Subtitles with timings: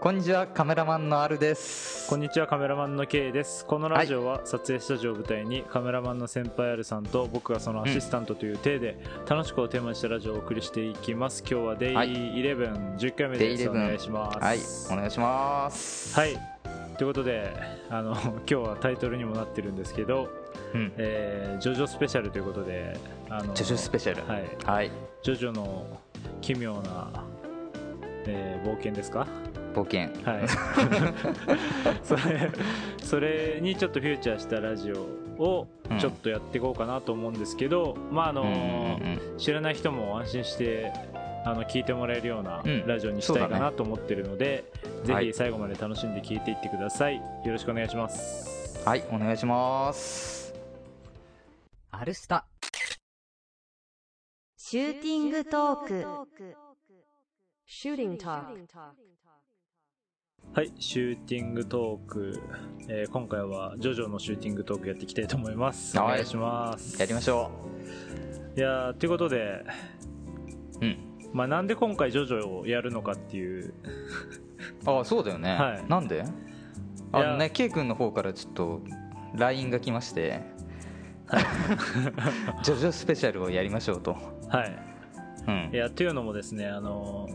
[0.00, 2.08] こんにちはカメラマンのあるです。
[2.08, 3.66] こんにちはカメラマンの K です。
[3.66, 8.96] このラジオは撮影スタジオを舞台にカメラマンの先輩あるさんと僕がそのアシスタントという体で
[9.28, 11.42] 楽しくをテーマにしたラジオをお送りしていきます。
[11.42, 13.68] 今日はデイ11、10回目です。
[13.68, 14.38] お願いします。
[14.38, 14.58] はい
[14.90, 16.18] お願いします。
[16.18, 16.38] はい。
[16.96, 17.52] ということで
[17.90, 20.30] あの 今日はタイトルにもなってるんですけど
[20.72, 20.92] うん。
[20.96, 24.26] えー、ジョジョスペシャルということであのジョジョスペシャル。
[24.26, 24.90] はい、はい、
[25.22, 25.84] ジョジョの
[26.40, 27.22] 奇妙な、
[28.24, 29.26] えー、冒険ですか？
[29.74, 30.10] 冒険。
[30.24, 30.48] はい。
[32.02, 32.50] それ
[32.98, 40.92] それにちょっとフューチャーしたラジオをちょっとやっていこうかなと思うんですけど、うん、まああの、うんうんうん、知らない人も安心して
[41.44, 48.86] あの聞いてもらえるようなラジオにしたいかなと思ってるので、うんね、ぜひ最後まで楽しんで聞いていってください、はい、よろしくお願いします。
[48.86, 50.54] はいお願いします。
[51.90, 52.46] アルスタ。
[54.56, 56.06] シューティングトーク。
[57.66, 59.09] シューティングトーク
[60.52, 62.42] はい、シューティングトーク、
[62.88, 65.96] えー、今回はジョジョのシューティングトークやっていきたいと思います。
[65.98, 66.98] お願いします。
[67.00, 67.50] やりましょ
[68.56, 68.58] う。
[68.58, 69.64] いやということで、
[70.80, 70.98] うん。
[71.32, 73.72] まあなんで今回ジョジョをやるのかっていう。
[74.84, 75.52] ああ、そうだよね。
[75.52, 75.84] はい。
[75.88, 76.24] なんで？
[77.12, 78.80] あのね、K 君の方からちょっと
[79.34, 80.42] LINE が来まして、
[81.26, 81.44] はい、
[82.62, 84.16] ジョジョスペシャルをやりましょうと。
[84.48, 84.78] はい。
[85.46, 85.70] うん。
[85.72, 87.28] いや、というのもですね、あの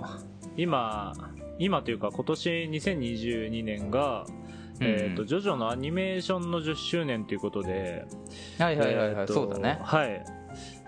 [0.58, 1.14] 今、
[1.59, 4.25] 今というか今年2022年が、
[4.80, 8.06] えーと、ジョジョのアニメーションの10周年ということで、
[8.59, 9.80] はいはいはい、はい、そうだね。
[9.81, 10.25] はい。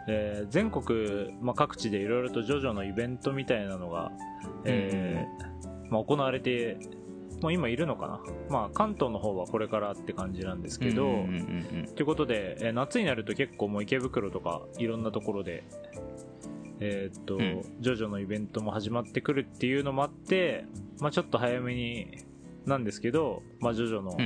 [0.09, 4.11] えー、全国、まあ、各地でいろいろとジョジョのイベントみたいなのが、
[4.63, 6.77] えー、まあ、行われて、
[7.41, 11.25] もう今いるのかな、まあ、関東の方はこれからって感じなんですけど、
[11.95, 15.63] ということで、えー、夏になると結構もう池袋とかいろんなところで、
[16.79, 20.65] えー、っと、うん、ジョジョのイベントも始まってくるっていうのもあって、
[20.99, 22.25] まあ、ちょっと早めに
[22.67, 24.17] なんですけど、まあ、ジョジョの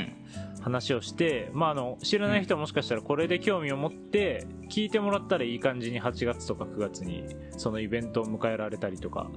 [0.61, 7.23] 話をして、うん、まあ、あの知らない人はもしかしたらこれで興味を持って聞いてもらったらいい感じに8月とか9月に
[7.57, 9.29] そのイベントを迎えられたりとか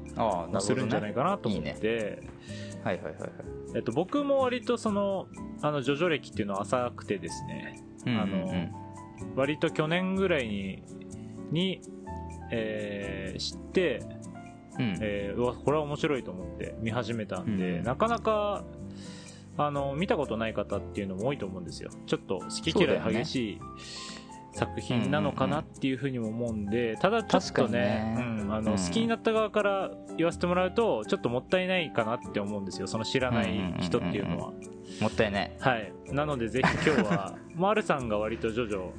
[0.61, 2.23] するんじゃないかなと思って、
[2.83, 3.31] はいはいはいはい。
[3.77, 5.27] えっと、僕も割とその
[5.61, 8.71] あのジョジョ歴っていうのは浅くてですね、あの
[9.37, 10.83] 割と去年ぐらいに
[11.51, 11.81] に
[12.55, 14.03] えー、知って、
[14.79, 18.65] うん、えー、これは面白いと思って見始めたんで、うん、なかなか
[19.57, 21.91] あの見たことない方っていうのも多いと思うんですよ。
[22.07, 23.61] ちょっと好き嫌い激しい、
[24.55, 28.17] 作品なのかなっていうふうにも思うんで、ただちょっとね、ね。
[28.19, 34.53] うん、あの、好きになった側から言わせてもらうと、ちょっともったいないかなって思うんですよ、その知らない人っていうのは。
[35.01, 35.57] もったいない。
[35.59, 35.93] はい。
[36.13, 38.91] なのでぜひ今日は、 マルさんが割とジョジョ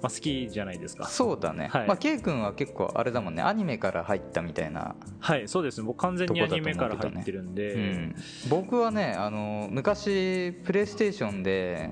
[0.00, 1.06] まあ、好きじゃないですか。
[1.06, 1.86] そうだね、はい。
[1.88, 3.42] まあ、K 君は結構あれだもんね。
[3.42, 4.94] アニメから入ったみたいな。
[5.18, 5.86] はいそうですね。
[5.86, 7.82] 僕完全にアニメから入ってるんで、ね。
[7.82, 8.14] うん、
[8.48, 11.90] 僕はねあの昔プレイステーションで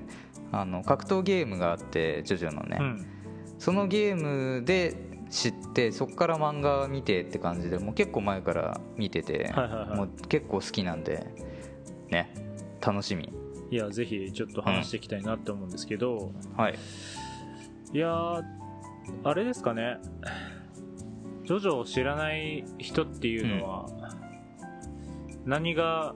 [0.51, 3.05] あの格闘ゲームがあってジョジョのね、うん、
[3.59, 4.95] そのゲームで
[5.29, 11.27] 知ってそこから漫画見てって感じでもう結構前から見てて、はいはいはい、もう結構好きなんで
[12.09, 12.33] ね。
[12.79, 13.33] 楽しみ。
[13.69, 16.75] いやぜひちょっと話していきたいなって思うんですけど、うん、はい
[17.93, 18.43] いや
[19.23, 19.97] あれですかね。
[21.45, 23.85] ジョジョを知らない人っていうのは、
[25.45, 26.13] うん、何が、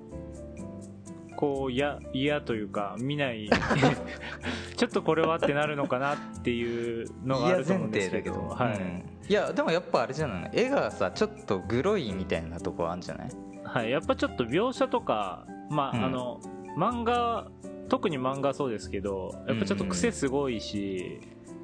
[1.38, 3.50] こう、嫌、嫌というか、見ない、
[4.76, 8.50] ちょっとこれはってなるのかなっていうのがあると思うんですけど。
[8.50, 10.52] はい、うん、いや、でもやっぱあれじゃない？
[10.54, 13.30] 絵がさ、ちょっとグロいみたいなとこあるんじゃない？
[13.64, 16.42] はい、やっぱちょっと描写とか、まあ、うん、あの、
[16.78, 17.48] 漫画、
[17.88, 21.22] 特に漫画そうですけど、やっぱちょっと癖すごいし、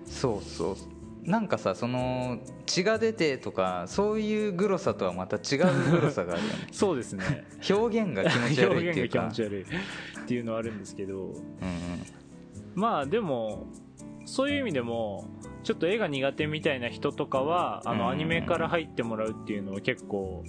[0.07, 0.75] そうそう。
[1.29, 6.67] なんかさその血が出てとかそういうグロさとはまた違うグロさがあるよね。
[6.71, 7.45] そうですね。
[7.69, 8.91] 表現が気持ち悪い。
[8.91, 9.65] っていうか表現が気持ち悪いっ
[10.25, 11.37] ていうのはあるんですけど、うんうん、
[12.75, 13.67] まあでも
[14.25, 15.25] そういう意味でも
[15.63, 20.45] ちょっと絵が苦手みたいな人とかはあのアニメから入ってもらうっていうのは結構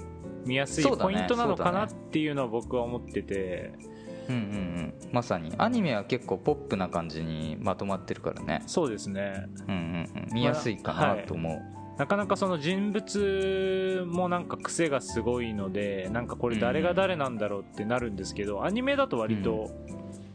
[0.46, 3.97] 見やすいポイントなのかなっていうのは僕は思ってて、うんうん
[4.28, 5.52] うんまさに。
[5.58, 8.62] アニメは結構ポップな感じにまとまってるからね。
[8.66, 9.46] そうですね。
[9.66, 10.34] うんうんうん。
[10.34, 11.62] 見やすいかなと思う、はい。
[11.98, 19.70] なかなかその人物もなんか癖がすごいのでなんかこれ誰が誰なんだろうってなるんですけど、アニメだと割と、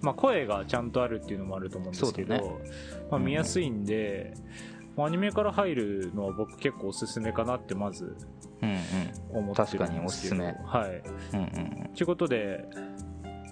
[0.01, 2.43] まあ、声がちゃんとあるっていうのもあると思うんですけど、ね、
[3.09, 4.33] まあ、見やすいんで、
[4.97, 8.17] アニメから入るのは僕結構おすすめかなってまず
[8.61, 8.75] 思って
[9.33, 10.45] るんですけど、確かにおすすめ。
[10.65, 11.01] はい、
[11.33, 12.65] うんうん、ということで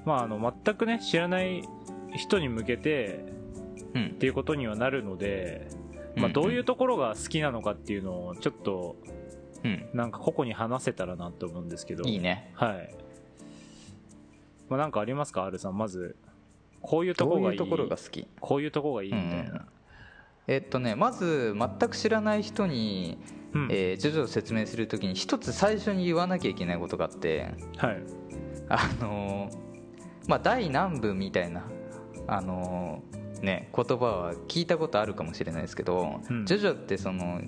[0.05, 1.63] まあ、あの全くね知らない
[2.15, 3.23] 人に向けて、
[3.93, 5.67] うん、っていうことにはなるので、
[6.15, 8.95] まあ、どういうところが好きなのかっていうのをちょっと、
[9.63, 12.03] うん、なんか個々に話せたらなと思うんですけど。
[12.03, 12.51] いいね。
[12.55, 12.95] はい。
[14.69, 15.77] まあ、なんかありますか R さん？
[15.77, 16.15] まず
[16.81, 17.57] こういうとこがいい。
[17.57, 18.27] どういうところが好き？
[18.39, 19.65] こういうとこがいいみたいな、
[20.47, 23.17] えっとねまず全く知らない人に、
[23.53, 23.67] うん。
[23.69, 28.03] えー、ジョジョを説明するときに一つ最初に言わなきゃいけないことがあってはい。
[28.69, 29.70] あのー
[30.27, 31.63] まあ大南部みたいな
[32.27, 36.45] あのーね言葉は聞いたことあるかもしれないですけど、うん。
[36.45, 37.41] ジョジョってその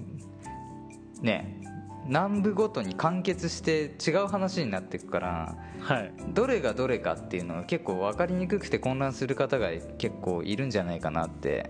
[1.21, 1.61] ね
[2.05, 6.13] 南部ごとに完結して違う話になっていくからはい。
[6.29, 11.69] どれがどれかっていうのが結構分かりにくくて混乱する方が結構いるんじゃないかなって、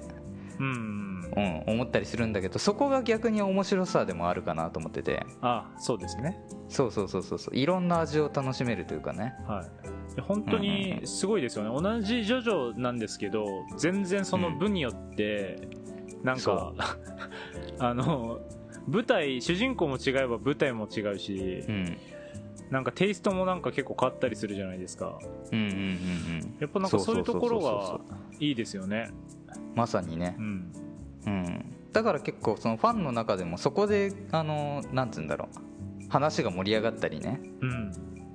[0.59, 5.25] うんうん、思ったりするんだけどそこが逆に面白さでもあるかなと思ってて。
[5.41, 6.39] あそうですね。
[6.69, 7.55] そうそうそうそうそう。
[7.55, 9.33] いろんな味を楽しめるというかね。
[9.47, 9.65] は
[10.11, 10.15] い。
[10.15, 11.81] で本当にすごいですよね。
[11.81, 13.45] 同じジョジョなんですけど
[13.77, 15.67] 全然その部によって
[16.23, 16.73] なんそか
[17.79, 18.39] あの
[18.87, 21.97] 舞台主人公も違えば舞台も違うしうん。
[22.69, 25.19] なんかテイストもなんか結構変わったりするじゃないですか。
[25.51, 26.57] うんうんうんうん。
[26.59, 27.99] やっぱなんかそういうところが
[28.39, 29.11] いいですよね。
[29.75, 30.35] まさにね。
[30.39, 30.71] う、ん
[31.25, 35.73] うん、だから結構そのファンの中でもそこであのなんつうんだろう。
[36.09, 37.91] 話が盛り上がったりね、うん。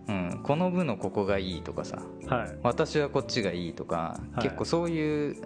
[0.09, 2.03] うん、この部のここがいいとかさ。
[2.27, 2.59] はい。
[2.65, 4.43] 私はこっちがいいとか、はい。
[4.43, 5.37] 結構そういう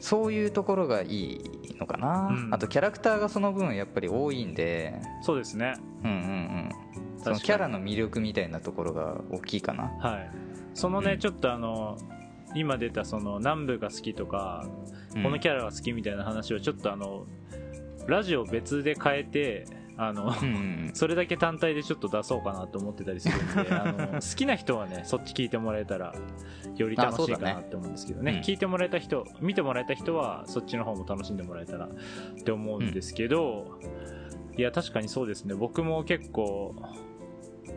[0.00, 2.54] そういうところがいいのかな、うん。
[2.54, 5.00] あとキャラクターがその分やっぱり多いんで。
[5.22, 5.74] そうですね。
[6.02, 7.22] うんうんうん。
[7.22, 9.92] そのキャラの魅力みたいなところが大きいかな。
[10.00, 10.30] はい。
[10.74, 11.18] そのね、うん。
[11.20, 11.96] ちょっとあの
[12.54, 14.66] 今出たその南部が好きとか、
[15.12, 17.26] このキャラが好きみたいな話をちょっとあの
[18.06, 19.66] ラジオ別で変えて
[19.98, 26.14] あの、うんうん それだけ単体でちょっと出そうかなと思ってたりするんであの 好きな人はねそっち聞いてもらえたら
[26.76, 28.32] より楽しいかなって思うんですけどね。
[28.32, 28.42] ね。
[28.44, 33.78] 聞いてもらえた人見てもらえた人はそっちの方も楽しんでもらえたらって思うんですけど、
[34.56, 35.54] いや確かにそうですね。
[35.54, 36.74] 僕も結構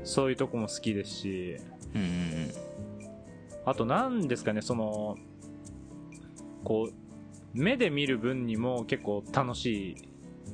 [0.03, 1.57] そういうとこも好きですし
[1.94, 2.70] うんうんうん
[3.65, 5.17] あと何ですかねその
[6.63, 6.93] こう
[7.53, 9.95] 目で見る分にも結構楽しい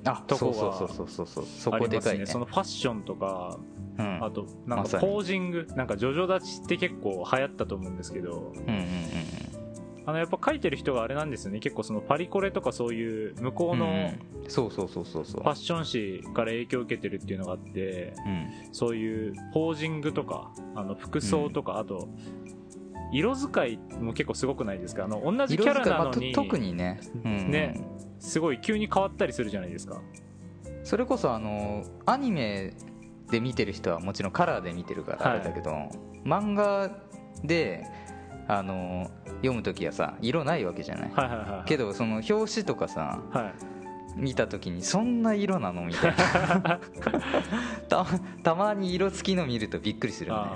[0.06, 2.26] あとこがそうそうそうそでかいね。
[2.26, 3.58] そのファッションとか
[3.98, 4.24] うん。
[4.24, 8.86] あとなんかポージング、なんかジョジョ立ちって結構流行ったと思うんですけどうんうんうん。
[10.06, 11.60] あのやっぱ書いてる人があれなんですよね。
[11.60, 14.20] 結構そのパリコレとかそういう向こうのうんうん。
[14.48, 15.42] そうそうそうそうそう。
[15.42, 18.48] ファッション誌から影響を受けてるっていうのがあってうん。
[18.72, 22.08] そういうポージングとかあの服装とか、あと
[23.12, 25.06] 色使いも結構すごくないですか？
[25.06, 27.32] あの同じキャラなのに、まあと特にね,、うん。
[27.32, 27.52] うん。
[27.52, 27.80] ね。
[28.20, 30.02] すごい急に変わったりするじゃないですか。
[30.84, 32.74] それこそあのアニメ
[33.30, 35.72] で見てる人はもちろんカラーで見てるからあれだけど、
[36.26, 36.90] 漫画
[37.44, 37.86] で
[38.48, 41.64] あの読む時はさ色ないわけじゃない、はいはいはいはい。
[41.66, 43.54] けどその表紙とかさはい。
[44.20, 45.86] 見た時にそんな色なの？
[45.86, 46.80] みたいな。
[47.88, 48.06] た
[48.44, 50.52] たまに色付きの見るとびっくりするよね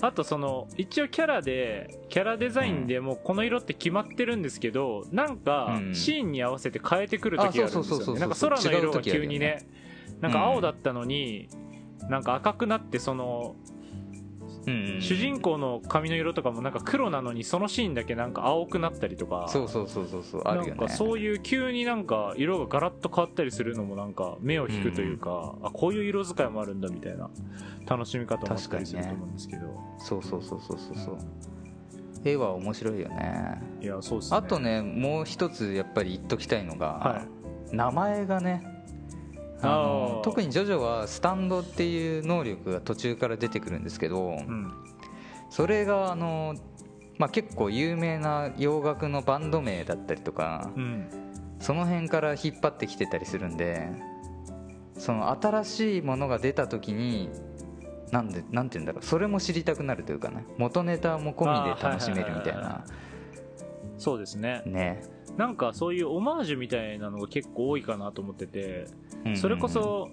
[0.00, 5.94] あとその一応キャラでキャラデザインでもうこの色って決まってるんですけどなんかうん。
[5.94, 8.20] シーンに合わせて変えてくる時があるんですよね。
[8.20, 9.66] なんか空の色が急にね。
[10.20, 11.48] なんか青だったのに
[12.08, 13.56] なんか赤くなってその
[15.00, 19.46] 主人公の髪の色とかもなんか黒なのにそのシーンだけなんか青くなったりとか。
[19.48, 20.70] そうそうそうそうそうあるよね。
[20.70, 27.30] なんかそういう急になんか色がガラッと変わったりするのもなんか目を引くというか、あこういう色使いもあるんだみたいな
[27.86, 29.62] 楽しみ方もあったりすると思うんですけど、
[29.98, 31.18] そうそうそうそうそうそう
[32.24, 33.60] 絵は面白いよね。
[33.80, 34.36] いやそうですね。
[34.36, 37.22] あとねもう一つやっぱり言っときたいのが、は
[37.72, 38.77] 名前がね
[39.60, 44.72] 特にジョジョはスタンドっていう能力が途中から出てくるんですけど、うん。
[45.50, 46.54] それがあの、
[47.18, 51.08] まあ、結構有名な洋楽のバンド名だったりとかうん。
[51.60, 53.88] その辺から引っ張ってきてたりするんで
[54.96, 57.30] その新しいものが出た時に
[58.10, 62.84] なんでなんて言うんだろうそれも知りたくなるというかね元ネタも込みで楽しめるみたいな。
[63.98, 64.62] そうですね。
[64.64, 65.02] ね。
[65.36, 68.86] なんかそういうオマージュみたいなのが結構多いかなと思ってて
[69.20, 69.36] うんうんうん。
[69.36, 70.10] それこそ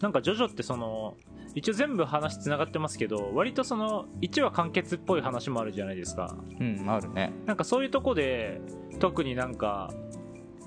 [0.00, 1.16] なんかジョジョってその
[1.54, 6.36] 一応全部話つながってますけど割とその1話完結っぽい話もあるじゃないですか。
[6.60, 7.32] うんあるね。
[7.46, 8.60] なんかそういうとこで
[8.98, 9.92] 特になんか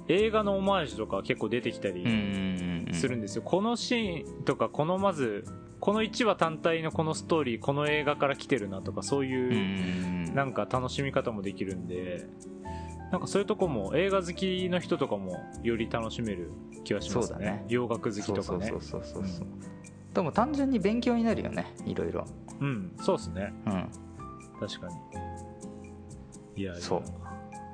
[0.08, 5.44] 映画のオマージュとか結構出てきたりうんうんうんうんするんですよ、このシーンとかこのまず
[5.80, 12.28] この1話単体のこのストーリーこの映画から来てるなとかそういう、なんか楽しみ方もできるんで
[13.12, 16.52] なんかそういうとこも映画好きの人とかもより楽しめる
[16.84, 17.36] 気はしますね。
[17.36, 17.66] そうだね。
[17.70, 18.44] 洋楽好きとかね。
[18.44, 19.48] そうそうそうそうそう。
[20.14, 22.26] でも単純に勉強になるよねいろいろ。
[22.60, 23.54] うんそうですね。
[23.66, 23.90] うん。
[24.60, 24.88] 確か
[26.56, 26.62] に。
[26.62, 26.76] いや。
[26.76, 27.02] そう。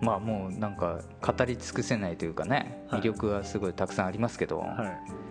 [0.03, 3.01] まあもうなんか語り尽くせないというかねはい。
[3.01, 5.21] 魅力はすごいたくさんありますけど、はい。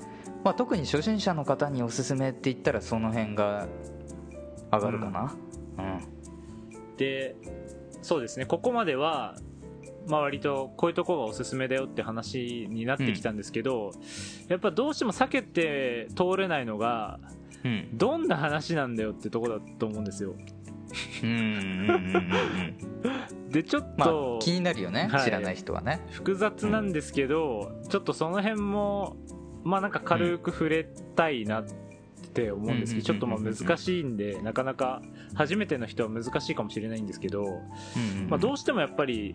[0.42, 3.68] まあ、特に初心者の方におすすめって言ったらその辺が
[4.72, 5.34] 上がるかな、
[5.78, 6.96] うん。
[6.96, 7.36] で
[8.00, 8.46] そうですね。
[8.46, 9.36] ここまでは
[10.10, 13.92] まあ割とこういうとこがおすすめだよって話になってきたんですけど、
[14.48, 17.18] やっぱどうしても避けて通れないのが
[17.64, 17.88] うん。
[17.92, 20.34] どんな話なんだよってとこだと思うんですよ。
[21.22, 21.48] うんうんうんう
[21.92, 22.32] ん
[23.34, 23.48] うん。
[23.50, 25.24] でちょっまあと気になるよね、はい。
[25.24, 26.00] 知らない人はね。
[26.10, 29.16] 複雑なんですけど、ちょっとその辺も
[29.62, 30.84] まあなんか軽く触れ
[31.16, 31.64] たいなっ
[32.32, 35.02] て思うんですけど、ちょっとまあ難しいんでなかなか
[35.34, 38.28] 初めての人は難しいかもしれないんですけど、うんうん。
[38.30, 39.34] まあ、どうしてもやっぱり、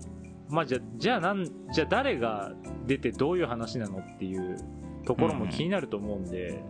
[0.49, 2.51] まあ、じゃじゃあなんじゃあ誰が
[2.85, 4.57] 出てどういう話なのっていう
[5.05, 6.61] ところも気になると思うんで、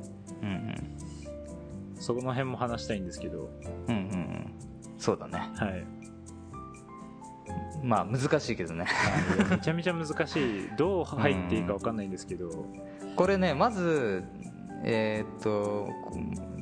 [0.42, 0.96] うんうん
[1.98, 3.50] その辺も話したいんですけど、
[3.88, 4.54] うんうんうん。
[4.98, 5.40] そうだね。
[5.56, 5.86] はい、
[7.84, 8.86] まあ難しいけどね。
[9.50, 10.70] めちゃめちゃ難しい。
[10.78, 12.66] どう入っていいか分かんないんですけど、
[13.16, 14.24] これねまず
[14.84, 15.90] えーっと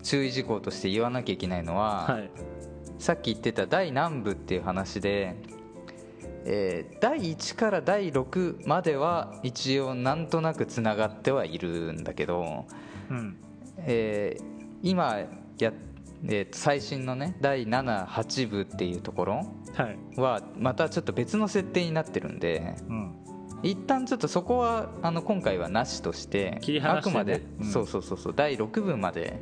[0.03, 2.29] 注意事項として言わなきゃいけないのは、はい。
[2.99, 5.35] さっき言ってた第何部っていう話で、
[6.45, 12.65] えー第1から第6までは一応なんとなくつながってはいるんだけど、
[13.09, 13.37] うん。
[13.77, 14.43] えー
[14.81, 15.17] 今
[15.59, 15.71] や、
[16.25, 19.45] えーと最新のね第78部っていうところ
[20.17, 23.15] はまたちょっと別の設定になってるんでうん。
[23.63, 26.81] 一旦ちょっとそこはあの今回はなしとしてね。
[26.83, 27.65] あくまで、うん。
[27.65, 29.41] そうそうそうそう第6部まで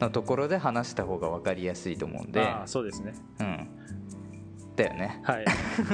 [0.00, 2.46] のところで話した方が分かりやすいと思うんで。
[2.64, 3.14] そうですね。
[3.40, 3.68] うん
[4.76, 5.20] だよね。
[5.24, 5.44] はい。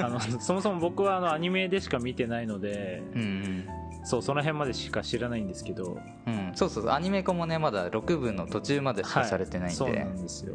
[0.03, 3.67] あのそもそも僕はあのアニメでしか見てないのでうん
[4.05, 5.99] そうその辺までしか知らないんですけど。
[6.27, 6.91] うん、うん、そうそう。
[6.91, 10.55] アニメ化もねまだ6部の途中までしかされてないんで、そうなんですよ。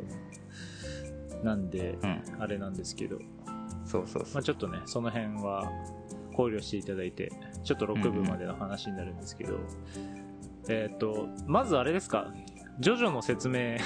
[1.43, 2.21] なんで、うん。
[2.39, 3.19] あれなんですけど、
[3.85, 4.33] そうそうそう。
[4.33, 5.71] まあ、ちょっとねその辺は
[6.33, 7.31] 考慮していただいて
[7.63, 9.59] ちょっと6部までの話になるんですけど、
[10.67, 12.33] えっ、とまずあれですか？
[12.79, 13.77] ジョジョの説明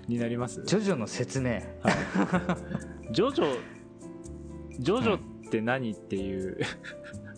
[0.08, 0.62] になります？
[0.64, 1.60] ジョジョの説明。
[3.10, 3.58] ジョジョ
[4.78, 5.20] ジョジョっ
[5.50, 6.58] て何っていう、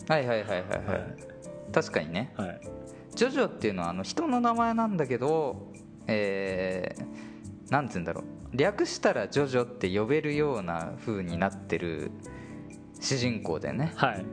[0.07, 1.15] はいはいはいはいはい、はい
[1.71, 2.33] 確かにね。
[2.37, 2.61] はい、
[3.15, 5.71] ジョジョっていうのはあの人の名前なんだけど
[6.07, 8.57] えー、なんつうんだろう。
[8.57, 12.11] 略したらジョジョって呼べるような風になってる
[12.99, 13.91] 主人公でね。
[13.95, 14.25] はい。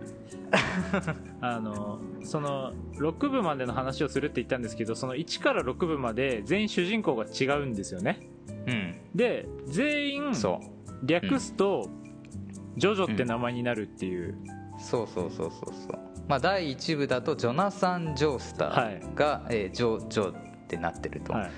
[1.43, 8.21] あのその6部までの話をするって言ったんですけどその1から6部まで全員主人公が違うんですよね。
[8.67, 9.01] うん。
[9.15, 10.75] で全員そう。
[11.07, 11.89] 略すと、
[12.77, 14.39] ジョジョって名前になるっていう、
[14.79, 15.99] そうそうそうそうそう。
[16.29, 20.35] まあ第1部だとジョナサン・ジョースターが、えージョジョっ
[20.67, 21.51] てなってると、はい。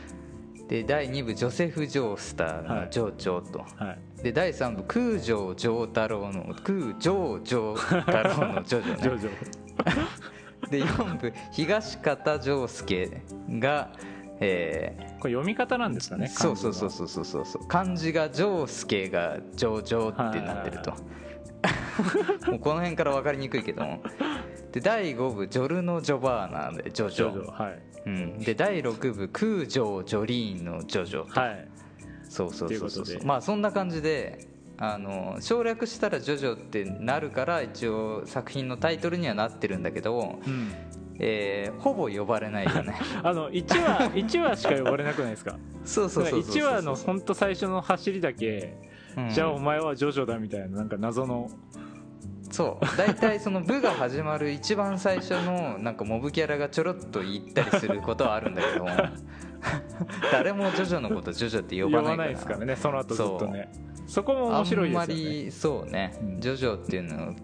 [0.69, 2.81] で第2部ジョセフ・ジョースターはい。
[2.87, 4.23] のジョジョと、はい。
[4.23, 9.02] で第3部空城城太郎の空城城太郎のジョジョね。
[9.02, 9.31] ジョジョ
[10.70, 13.90] で4部東方丈介が、
[14.40, 17.68] えこれ読み方なんですかーねそうそうそううそうそうそうそう。
[17.68, 20.90] 漢字が丈介が上々ってなってると、
[22.50, 24.02] もうこの辺から分かりにくいけども。
[24.73, 27.82] で第5部ジョルノ・ジョバーナでジョジジョョジョはい。
[28.04, 31.68] うん、で第6部空城ジョリーンのジョジョはい。
[32.28, 34.46] そうそうそうそうまあそんな感じで
[34.78, 40.73] あの省略したら「ジョジョ」ってなるから一応作品のタイトルにはなってるんだけど、うん。
[41.18, 42.95] えーほぼ呼ばれないよね。
[43.25, 45.56] あの1話 一話しか呼ばれなくないですか？
[45.85, 48.76] そうそうそうそう1話の本当最初の走りだけ、
[49.16, 49.30] うん。
[49.30, 51.49] じゃあお前はジョジョだみたいななんか謎の。
[52.50, 52.99] そう。
[52.99, 58.85] 大体その部が始まる一番最初のなんかモブキャラがちょろっと言ったりすることはあるんだけど
[60.33, 62.16] 誰もジョジョのことジョジョって呼呼ばないから。
[62.16, 63.68] ばないですからねその後ずっとね
[64.06, 65.02] そこも面白いですよね。
[65.02, 66.40] あんまりそうね、うん。
[66.40, 67.34] ジョジョっていうの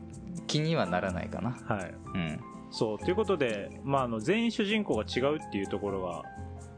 [0.47, 1.51] 気にはならないかな。
[1.51, 1.95] はい。
[2.15, 2.41] うん。
[2.71, 6.23] そうということで、まあ、あの全員主人公が違うっていうところが、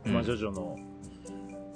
[0.04, 0.76] まあ、うんジョジョの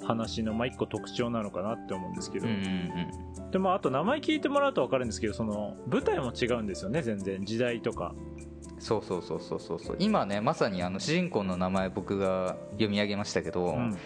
[0.03, 7.43] 話のまあ一個特徴なのかなって思うんですけど、うんうんでもあと名前聞いてもらうと分かるんですけどその舞台も違うんですよね全然。
[7.43, 8.13] 時代とか。
[8.15, 8.49] うん
[8.79, 9.95] そうそうそうそうそうそう。
[9.99, 13.97] 今ねまさにあの主人公の名前僕が読み上げましたけど、うん。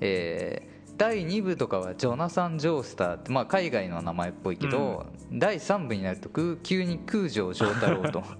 [0.00, 0.69] えー
[1.00, 8.22] 第2部とかはジョナサン・ジョースターって、まあ、海外の名前っぽいけど、第3部になると空急に空城城太郎と。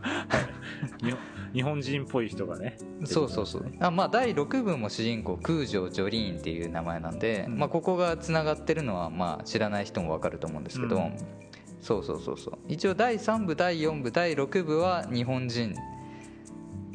[1.54, 2.76] 日本人っぽい人がね
[3.06, 3.72] そうそうそう。
[3.80, 7.58] あ、まあ、第6部も主人公空城ジョリーンっていう名前なんで、うん。
[7.58, 11.16] まあ、ここがつながってるのは、まあ、知らない人も分かると思うんですけど、うん。
[11.80, 12.58] そうそうそうそう。
[12.68, 15.74] 一応第3部第4部第6部は日本人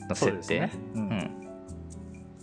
[0.07, 1.31] のそう設定ですね、ううんん、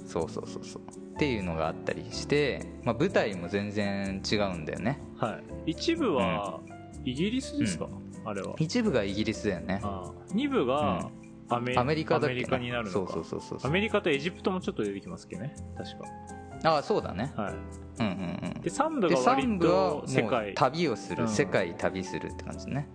[0.08, 4.98] そうそうそうそうっていうのがあったりして、まあ、舞台も全然違うんだよね。
[5.18, 6.58] はい、一部は
[7.04, 7.88] イギリスですか、
[8.24, 8.56] あれは。
[8.58, 9.80] 一部がイギリスだよね。
[9.84, 11.08] あ2部が
[11.48, 12.34] アメ,、リカだっけな。
[12.34, 16.08] アメリカになるそうそうそうそうアメリカとエジプトもちょっと出てきますっけね確か。
[16.64, 17.32] ああそうだね。
[17.36, 17.54] はい。
[18.00, 18.60] うんうんうん。
[18.60, 20.50] で3部でが割3部はもと世界。
[20.50, 21.28] う旅をする、うん。
[21.28, 22.88] 世界旅するって感じね。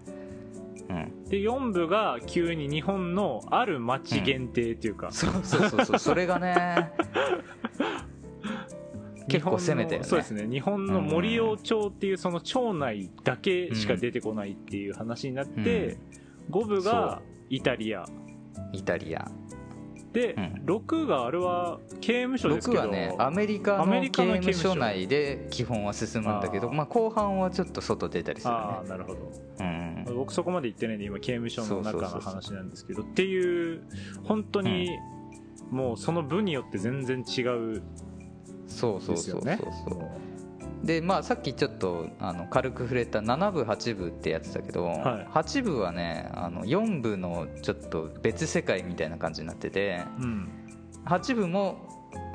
[0.89, 1.23] うん。
[1.29, 5.99] で4部が急に日本のある町限定っていうか、そうそうそうそう。
[5.99, 6.91] それがね
[9.27, 10.07] 結構攻めたよね。
[10.07, 10.47] 日本のそうですね。
[10.49, 15.97] 日本の森尾町っていうその町内だけしか出てこないっていう話になって、
[16.49, 18.05] 5部がイタリア。
[18.71, 19.29] イタリア。
[20.13, 20.63] で、うん。
[20.65, 28.59] 6があれは刑務所です6けどはねアメリカの刑務所内で基本は進むんだけどまあ、後半はちょっと外出たりするね。
[28.59, 29.31] ああなるほど。
[29.59, 30.05] うん。
[30.15, 33.83] 僕そこまで行ってないんで今刑務所の中の話なんですけどっていう
[34.23, 34.97] 本当に
[35.69, 37.83] もうその部によって全然違う
[38.67, 39.41] そうそうそうそう。
[39.41, 39.59] そうね。
[40.83, 45.27] でまあさっきちょっとあの軽く触れた7部8部ってやつだけど、はい。
[45.33, 50.49] 8部はねあの4部のちょっと別世界みたいな感じになっててうん。
[51.05, 51.77] 8部も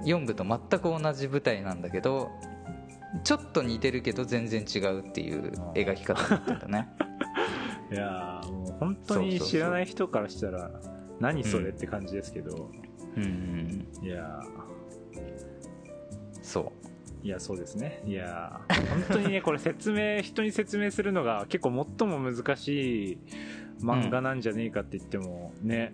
[0.05, 2.31] 4部と全く同じ舞台なんだけど
[3.25, 6.89] ちょっと似てるけど全然違うっていう描き方になってんだね。
[7.93, 10.71] いやーもう本当に知らない人からしたら
[11.21, 12.71] 何それって感じですけど、
[13.17, 14.41] うんうんいや
[16.43, 16.73] そ
[17.25, 17.25] う。
[17.25, 18.03] ーいやそうですね。
[18.05, 18.89] いやー。
[18.89, 23.19] 本当にね これ説明人に説明するのが結構最も難しい
[23.81, 25.93] 漫画なんじゃねえかって言ってもね、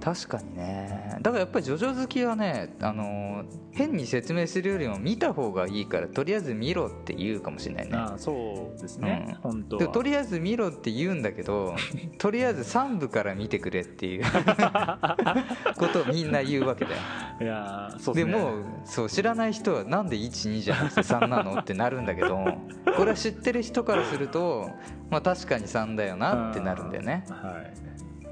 [0.00, 1.18] 確かにね。
[1.20, 7.96] だからやっぱりジョジョ好きはねあの変に説明するよりも見た方がいいからとりあえず見ろって言うかもしれないね。
[7.96, 9.26] ああそうですね、うん。
[9.26, 9.88] で本当は。
[9.88, 11.74] とりあえず見ろって言うんだけど
[12.18, 14.24] とりあえず3部から見てくれっていう
[15.76, 16.96] ことをみんな言うわけだよ。
[17.40, 18.32] いやーそうでね。
[18.32, 22.36] もうそう知らない人はなんで12じゃなくて3なのってなるんだけど
[22.96, 24.70] これは知ってる人からすると、
[25.10, 27.24] まあ、確かに3だよなってなるんだよね。
[27.28, 27.72] はい。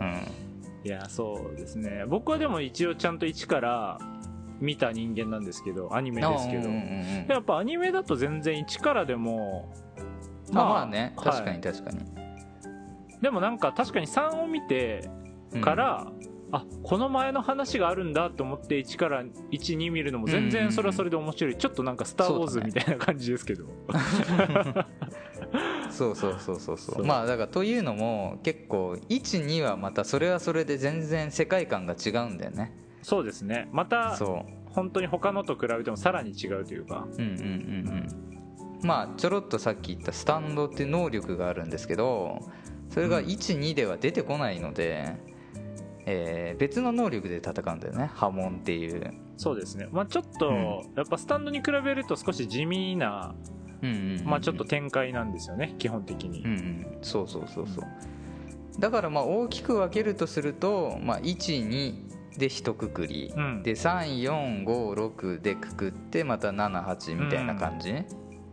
[0.01, 0.44] うん
[0.85, 2.05] いやそうですね。
[2.07, 3.99] 僕はでも一応ちゃんと一から
[4.61, 9.73] 見た人間なんですけどアニメですけど、うんうんうんうんやっぱアニメだと全然一からでも
[10.53, 11.15] まあまあね。
[11.17, 11.33] はい。
[11.33, 11.99] 確かに確かに、
[13.23, 15.09] でもなんか確かに3を見て
[15.63, 16.13] から、
[16.55, 23.65] あこの前の話があるんだと思って1から12見るのも全然それはそれで面白い、ちょっとなんか「スター・ウォーズ」みたいな感じですけど、
[25.91, 27.05] そうそうそうそうそう。
[27.05, 32.73] まあだからというのも結構12はまたそれはそれで全然世界観が違うんだよね。
[33.03, 33.69] そうですね。
[33.73, 37.09] またそ本当に他のと比べてもさらに違うというか。
[37.11, 38.07] ううんうんうん
[38.81, 38.87] うん。
[38.87, 42.39] まあちょろっとさっき言ったスタンドっていう能力があるんですけど
[42.91, 45.17] それが12では出てこないので、
[46.07, 48.11] えー別の能力で戦うんだよね。
[48.15, 49.13] 波紋っていう。
[49.37, 49.89] そうですね。
[49.91, 50.57] まあちょっと、うん。
[50.97, 53.35] やっぱスタンドに比べると少し地味な
[53.83, 54.27] うんうんうんうん。
[54.27, 55.75] まあちょっと展開なんですよね。
[55.79, 56.99] 基本的に、うんうん。
[57.03, 57.85] そうそうそうそう。
[58.79, 63.63] だからまあ大きく分けるとすると、まあ、12で一括り、うん。
[63.63, 67.95] で3456でくくってまた78みたいな感じ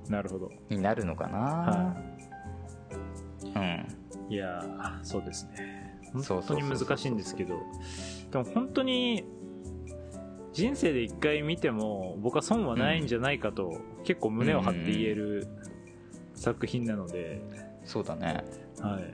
[0.09, 0.51] なるほど。
[0.69, 1.37] になるのかな。
[1.37, 1.95] は
[3.55, 3.87] うん。
[4.29, 5.70] いやーそうですね
[6.13, 7.59] 本当に難しいんですけど。
[8.31, 9.25] でも本当に
[10.53, 15.47] 人生で一回見ても僕は損はないんじゃないかと、結構胸を張って言える
[16.35, 17.41] 作品なので、
[17.85, 18.43] そうだね。
[18.79, 19.13] はい、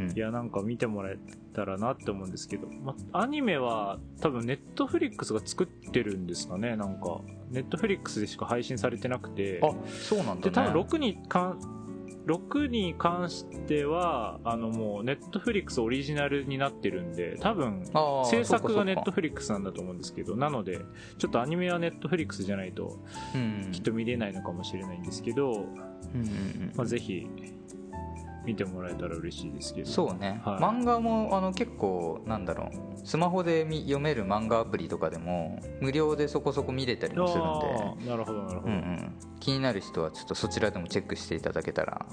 [0.06, 0.10] ん。
[0.12, 1.18] いやなんか見てもらえ
[1.52, 6.76] たらなって思うんですけど、ま、アニメは多分ネットフリックスが作ってるんですかね。
[6.76, 9.60] なんかネットフリックスでしか配信されてなくて。
[9.62, 10.40] あそうなんだね。
[10.42, 11.58] で多分6に関
[12.30, 17.84] 6に関してはあのもうネットフリックスオリジナルになってるんで多分
[18.24, 20.80] 制作がネットフリックスなんだと思うんですけどなので
[21.18, 22.98] ちょっとアニメはネットフリックスじゃないと
[23.72, 26.72] きっと見れないのかもしれないんですけど、うんうんうん。
[26.76, 27.26] まあ、ぜひ
[28.44, 29.88] 見てもらえたら嬉しいですけど。
[29.88, 30.56] そうね、はい。
[30.56, 33.06] 漫画もあの結構なんだろう。
[33.06, 38.10] スマホで見読める漫画アプリとかでも無料でそこそこ見れたりもするんで。
[38.10, 42.06] なるほどなるほど、うんうん、気になる人はちょっとそちらでもチェックしていただけたら。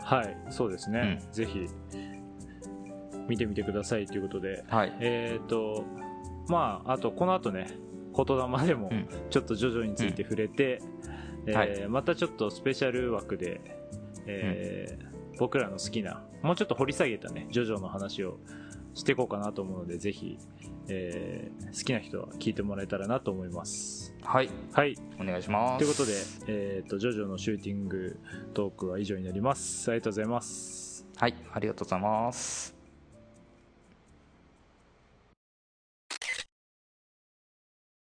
[0.00, 1.66] はいそうですね、うぜひ
[3.28, 4.64] 見てみてくださいということで。
[4.68, 4.96] はい。
[5.00, 5.84] えっ、と
[6.48, 7.66] まああとこの後ね
[8.16, 9.08] 言霊でもうん。
[9.28, 10.80] ちょっとジョジョについて触れて、
[11.46, 11.88] えーはい。
[11.88, 13.60] またちょっとスペシャル枠で、
[14.26, 15.07] えー
[15.38, 18.38] 僕らの好きなもうちょっと掘り下げたねジョジョの話を
[18.94, 20.38] していこうかなと思うのでぜひ、
[20.88, 24.14] えー好きな人は聞いてもらえたらなと思います。
[24.22, 24.50] はい。
[24.72, 24.96] はい。
[25.20, 25.78] お願いします。
[25.78, 26.12] ということで、
[26.46, 28.18] えー、とジョジョのシューティング
[28.54, 29.90] トークは以上になります。
[29.90, 31.06] ありがとうございます。
[31.16, 31.34] はい。
[31.52, 32.74] ありがとうございます。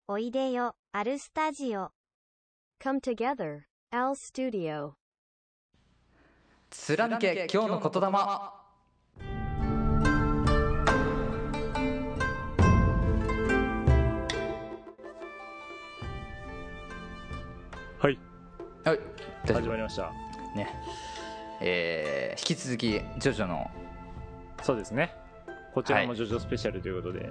[0.08, 1.90] おいでよ、アルスタジオ。
[2.80, 5.01] Come together, Al Studio.
[6.72, 8.08] 貫け今日の言霊。
[8.08, 8.62] は
[18.10, 18.18] い。
[18.84, 18.98] はい。
[19.44, 19.54] 大丈夫。
[19.54, 20.10] 始まりました。
[20.56, 20.74] ね。
[21.60, 23.70] えー引き続きジョジョの。
[24.62, 25.14] そうですね。
[25.74, 26.16] こちらもはい。
[26.16, 27.30] ジョジョスペシャルということで、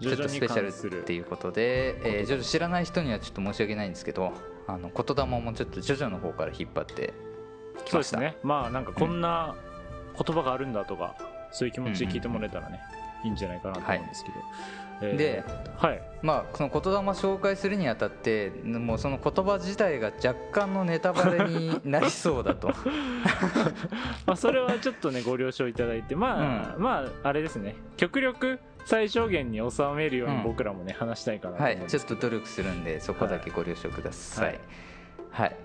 [0.00, 4.32] ジちょっとョジョにスペシャル関するっていうことで、えージョジョ知らない人にはちょっと申し訳ないんですけど
[4.66, 7.14] あの言霊もちょっとジョジョの方から引っ張って
[7.86, 8.36] そうですね。
[8.42, 9.54] まあなんかこんな
[10.16, 11.14] 言葉があるんだとか、
[11.50, 12.80] そういう気持ちで聞いてもらえたらね、
[13.24, 14.36] いいんじゃないかなと思うんですけど、
[15.02, 15.44] えーで
[15.76, 16.02] はい。
[16.22, 22.72] まあ、その言霊紹介するにあたってもうその言葉自体が若干のネタバレになりそうだと。
[24.26, 27.76] まあそれはちょっとねご了承いただいてまあ、まああれですね。
[27.96, 30.42] 極力最小限に収めるようにうん。
[30.44, 31.78] 僕らもね、話したいかなとはい。
[31.88, 34.46] ちょっと努力するんでそこだけご了承ください。
[34.46, 34.60] はい。
[35.30, 35.56] はい、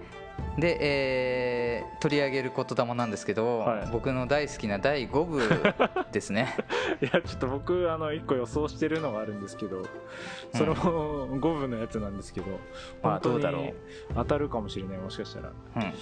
[0.58, 3.90] で、えー取り上げる言霊なんですけど、はい。
[3.92, 5.42] 僕の大好きな第5部
[6.14, 6.56] ですね。
[7.02, 9.84] いやちょっと僕あの1個予想してるのがあるんですけど
[10.54, 12.52] それも五分のやつなんですけど、
[13.04, 13.74] まあ本当にどうだろう。
[14.16, 15.50] 当たるかもしれないもしかしたら。
[15.76, 15.94] うん。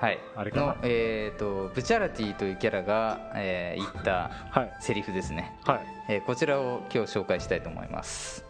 [0.00, 0.18] はい。
[0.34, 0.66] あれかな。
[0.66, 4.76] の、えー、とブチャラティというキャラが、えー言ったはい。
[4.80, 5.80] セリフですね、はい。
[6.08, 8.44] えーこちらを今日紹介したいと思います、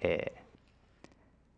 [0.00, 0.46] えー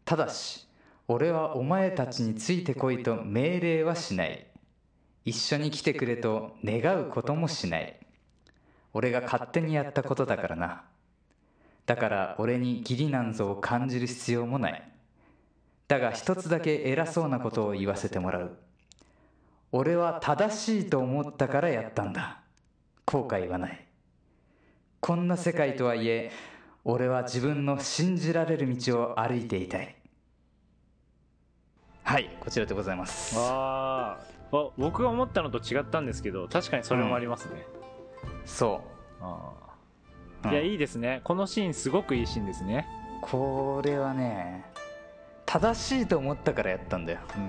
[0.04, 0.67] ただし
[1.10, 4.46] 俺はお前たちについてこいと命令はしない。
[5.24, 7.98] 一緒に来てくれと願うこともしない。
[8.92, 10.84] 俺が勝手にやったことだからな。
[11.86, 14.92] だから俺に義理なんぞを感じる必要もない。
[15.88, 18.58] だが一つだけ偉そうなことを言わせてもらう。
[19.72, 22.42] 俺は正しいと思ったからやったんだ。
[23.06, 23.86] 後悔はない。
[25.00, 26.30] こんな世界とはいえ
[26.84, 29.97] 俺は自分の信じられる道を歩いていたい。
[32.08, 33.34] はいこちらでございます。
[33.36, 34.56] あー。
[34.56, 37.66] あ僕が思ったのと違ったんですけど確かにそれもありますね、
[38.46, 38.80] そ
[39.20, 39.52] あ
[40.42, 41.20] う、ーいやいいいですね。
[41.22, 42.86] このシーンすごくいいシーンですね。
[43.20, 44.64] これはね
[45.44, 47.42] 正しいと思ったからやったんだよ、うん。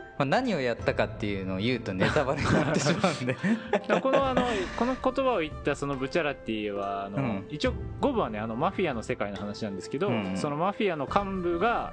[0.00, 3.36] まあ、何をやったかっていうのを言うとネタバレになってしまうんで。
[4.02, 4.42] このあの
[4.76, 7.46] この言葉を言ったそのブチャラティはあの、うん。
[7.50, 10.36] 一応五部はねあのマフィアの世界の話なんですけど、うんうん。
[10.36, 11.92] そのマフィアの幹部が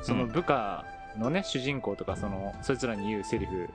[0.00, 0.86] その部下
[1.18, 3.66] のね、主人公とかそのそいつらに言うセリフっ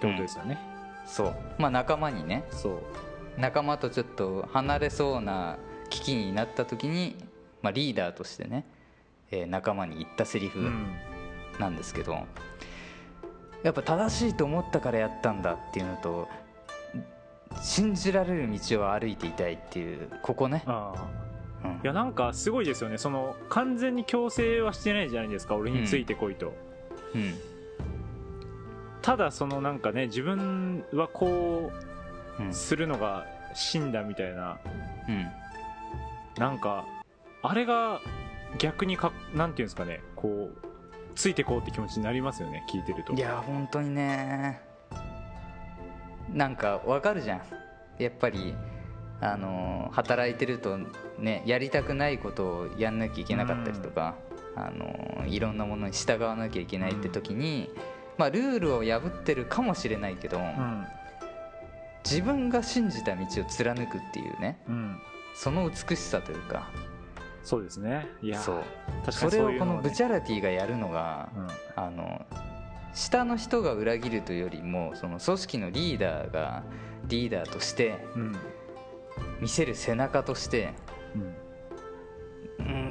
[0.00, 0.58] てことですよね、
[1.06, 1.34] そう。
[1.58, 2.44] まあ仲間にね。
[2.50, 2.78] そう。
[3.38, 5.58] 仲間とちょっと離れそうな
[5.90, 7.16] 危機になった時に、
[7.62, 8.64] まあ、リーダーとしてね、
[9.30, 10.86] えー仲間に言ったセリフうん。
[11.58, 12.26] なんですけど、
[13.62, 16.28] やっぱ正しいと思ったからやったんだっていうのと
[17.62, 20.92] 信じられる道を歩いていたいっていうここね、あ
[21.64, 21.68] あ。
[21.68, 21.74] うん。
[21.76, 22.98] いやなんかすごいですよね。
[22.98, 26.52] その完全に強制はしてないじゃないですか俺についてこいと、
[27.16, 27.34] うん。
[29.02, 31.70] ただそのなんかね自分はこ
[32.38, 34.58] うんうするのが真だみたいな
[35.08, 35.26] うん。
[36.38, 36.84] なんか
[37.42, 38.00] あれが
[38.58, 40.58] 逆にかなんていうんですかねこう
[41.14, 43.14] ついてこうって気持ちになりますよね聞いてると。
[43.14, 44.60] いや本当にね。
[46.32, 47.42] なんかわかるじゃん。
[47.98, 48.54] やっぱり
[49.22, 50.76] あの働いてると
[51.18, 54.14] ねやりたくないことをやんなきゃいけなかったりとか、
[54.56, 57.70] あのいろんなものに従わなきゃいけないって時に、
[58.16, 60.86] まあ、ルールを破ってるかもしれないけど、うん。
[62.04, 64.98] 自分が信じた道を貫くっていうねうん。
[65.34, 66.70] その美しさというか
[67.42, 68.08] そうですね。
[68.22, 69.12] いやそう。
[69.12, 71.48] それをこのブチャラティがやるのが、うん。
[71.76, 72.24] あの
[72.94, 76.64] 下の人が裏切るというよりもその組織のリーダーが
[77.08, 78.36] リーダーとしてうん。
[79.40, 80.72] 見せる背中として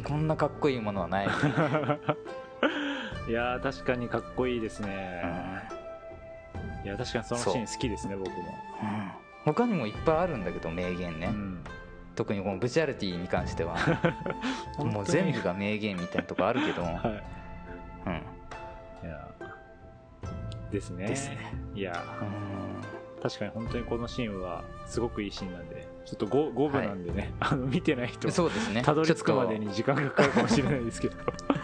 [0.06, 1.28] こんなかっこいいものはない、
[3.28, 4.90] いやー確かにかっこいいですうん。
[4.90, 5.24] ね、
[6.84, 9.12] いや確かにそのシーン好きですね僕も、うん。
[9.46, 11.64] 他にもいっぱいあるんだけど名言ね、うん。
[12.16, 13.76] 特にこのブチャラティに関しては。
[14.78, 16.94] もう全部が名言みたいなとこあるけど、 はい。
[18.06, 19.08] うん。
[19.08, 19.28] いや
[20.72, 21.08] ですね。
[21.08, 21.38] ですね。
[21.74, 23.22] いやうん。
[23.22, 28.84] 確かに本当にこのシーンはすごくいいシーンなんでちょっと 5, 5部なんでね、あの見てない人そうですね。
[28.84, 31.16] たどり着くまでに時間がかかるかもしれないですけど。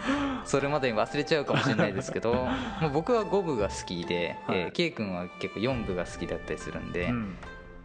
[0.44, 2.34] それまでに忘れちゃうかもしれないですけど
[2.82, 4.58] もう僕は5部が好きで、はい。
[4.58, 7.36] えー K 君は結構4部が好きだったりするんで、うん。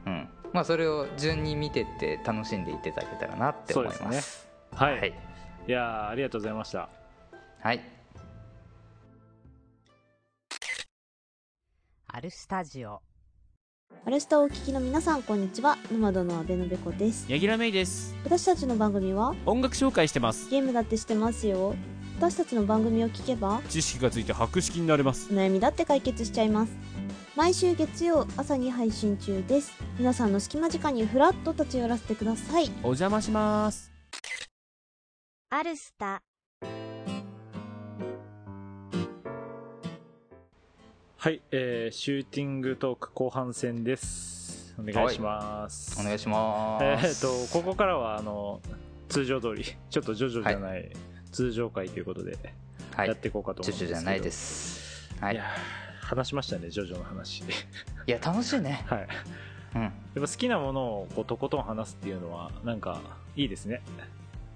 [0.08, 0.30] うん。
[0.54, 4.50] まあ、それを順に見てって楽しんでいっていただけたらなって思いますそうです。
[4.74, 5.13] はい、はい。
[5.67, 6.89] い、やーありがとうございました。
[7.62, 7.82] はい。
[12.08, 13.02] アルスタジオ
[14.08, 15.78] アルスタをお聞きの皆さんこんにちは。
[15.91, 17.30] ノマドの阿部のべこです。
[17.30, 18.15] ヤギラメイです。
[18.23, 20.50] 私たちの番組は音楽紹介してます。
[20.50, 21.76] ゲームだってしてますよ。
[22.17, 25.28] 私たちの番組を聞けば知識がついて博識になれます。
[25.30, 26.71] お悩みだって解決しちゃいます。
[27.36, 29.73] 毎週月曜朝に配信中です。
[30.00, 32.71] 皆さんの隙間時間にフラッと立ち寄らせてください。
[32.84, 33.91] お邪魔します。
[35.50, 36.21] アルスタ
[41.20, 44.76] はい、えー、シューティングトーク後半戦です。
[44.80, 46.84] お願いします、お願いします。
[46.86, 48.62] えー、とここからはあの
[49.10, 50.92] 通常通り ちょっとジョジョじゃない、
[51.32, 52.38] 通常回ということで
[52.96, 53.08] はい。
[53.08, 55.10] やっていこうかと思ジョうんですけど、ジョじゃないです。
[55.20, 55.34] はい。
[55.34, 57.40] いやー話しましたねジョジョの話。
[57.40, 57.46] い
[58.06, 58.86] や楽しいね。
[58.88, 59.00] はい。
[59.00, 59.08] やっ
[60.16, 63.02] うんぱ好きなものをこうとことん話すっていうのはなんか
[63.36, 63.82] いいですね。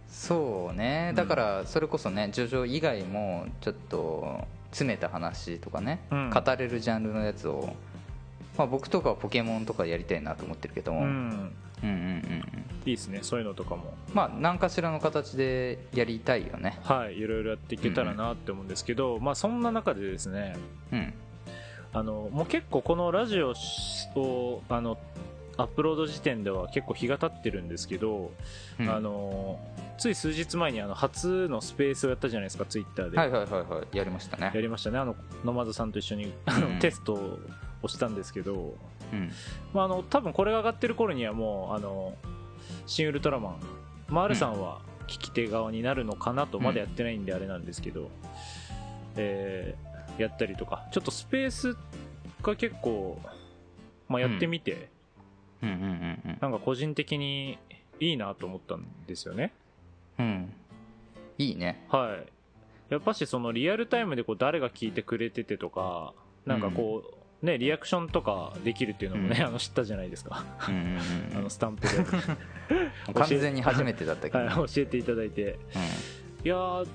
[0.07, 1.07] そうね。
[1.09, 6.29] うんだからそれこそねジョジョ以外もちょっと詰めた話とかね、うん。
[6.29, 7.75] 語れるジャンルのやつを、
[8.57, 10.99] まあ、僕とかはポケモンとかやりたいなと思ってるけど、うん。
[10.99, 11.53] うんうん
[11.83, 12.71] うんうん。
[12.85, 13.93] いいですねそういうのとかも。
[14.13, 16.79] まあ何かしらの形でやりたいよね。
[16.83, 20.55] はいいろいろやっていけたらなって思うんですけど、まあそんな中でですね
[20.91, 21.13] うん。
[21.93, 23.53] あのもう結構このラジオ
[24.15, 24.97] をあの
[25.57, 28.31] アップロード時点では結構日が経ってるんですけど、
[28.79, 28.89] うん。
[28.89, 29.59] あの
[30.01, 33.97] つい数日前にあの初のスペースをやったじゃないですかツイッターで、はいはいはいはい。
[33.97, 34.51] やりましたね。
[34.51, 34.97] やりましたね。
[34.97, 36.33] あの野間さんと一緒に
[36.79, 37.13] テスト
[37.83, 38.73] をしたんですけど、
[39.13, 39.31] うん。
[39.73, 42.15] まあ、あの多分これが上がってる頃にはもうあの
[42.87, 43.59] 新ウルトラマン、
[44.09, 48.09] まあ、R さんは聞き手側になるのかなと、まだやってないんであれなんですけど、
[49.17, 50.87] えーやったりとか。
[50.91, 51.77] ちょっとスペース
[52.41, 53.19] が結構、
[54.09, 54.89] まあ、やってみて、
[55.61, 56.37] うんうんうんうん。
[56.41, 57.59] なんか個人的に
[57.99, 59.53] いいなと思ったんですよね
[60.21, 60.53] うん。
[61.37, 61.85] いいね。
[61.89, 62.27] はい。
[62.93, 66.13] やっぱしそのリアルタイムでこう誰が聞いてくれててとか
[66.45, 67.03] なんかこ
[67.41, 69.45] う、ねリアクションとかできるっていうのもね、うん。
[69.47, 71.43] あの知ったじゃないですか、うんうんあうん。
[71.45, 71.93] のスタンプで。
[73.13, 75.57] 完全に初めてだったけど、 はい、教えていただいて。
[76.43, 76.87] いやー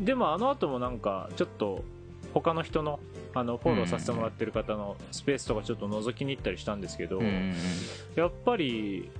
[0.00, 1.84] でもあの後もなんかちょっと
[2.32, 2.98] 他の人の
[3.34, 7.54] あのフォローさせてもらってる方のスペースとかちょっと覗きに行ったりしたんですけど、うんうんうん。
[8.16, 9.10] やっぱり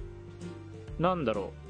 [0.98, 1.61] なんだろう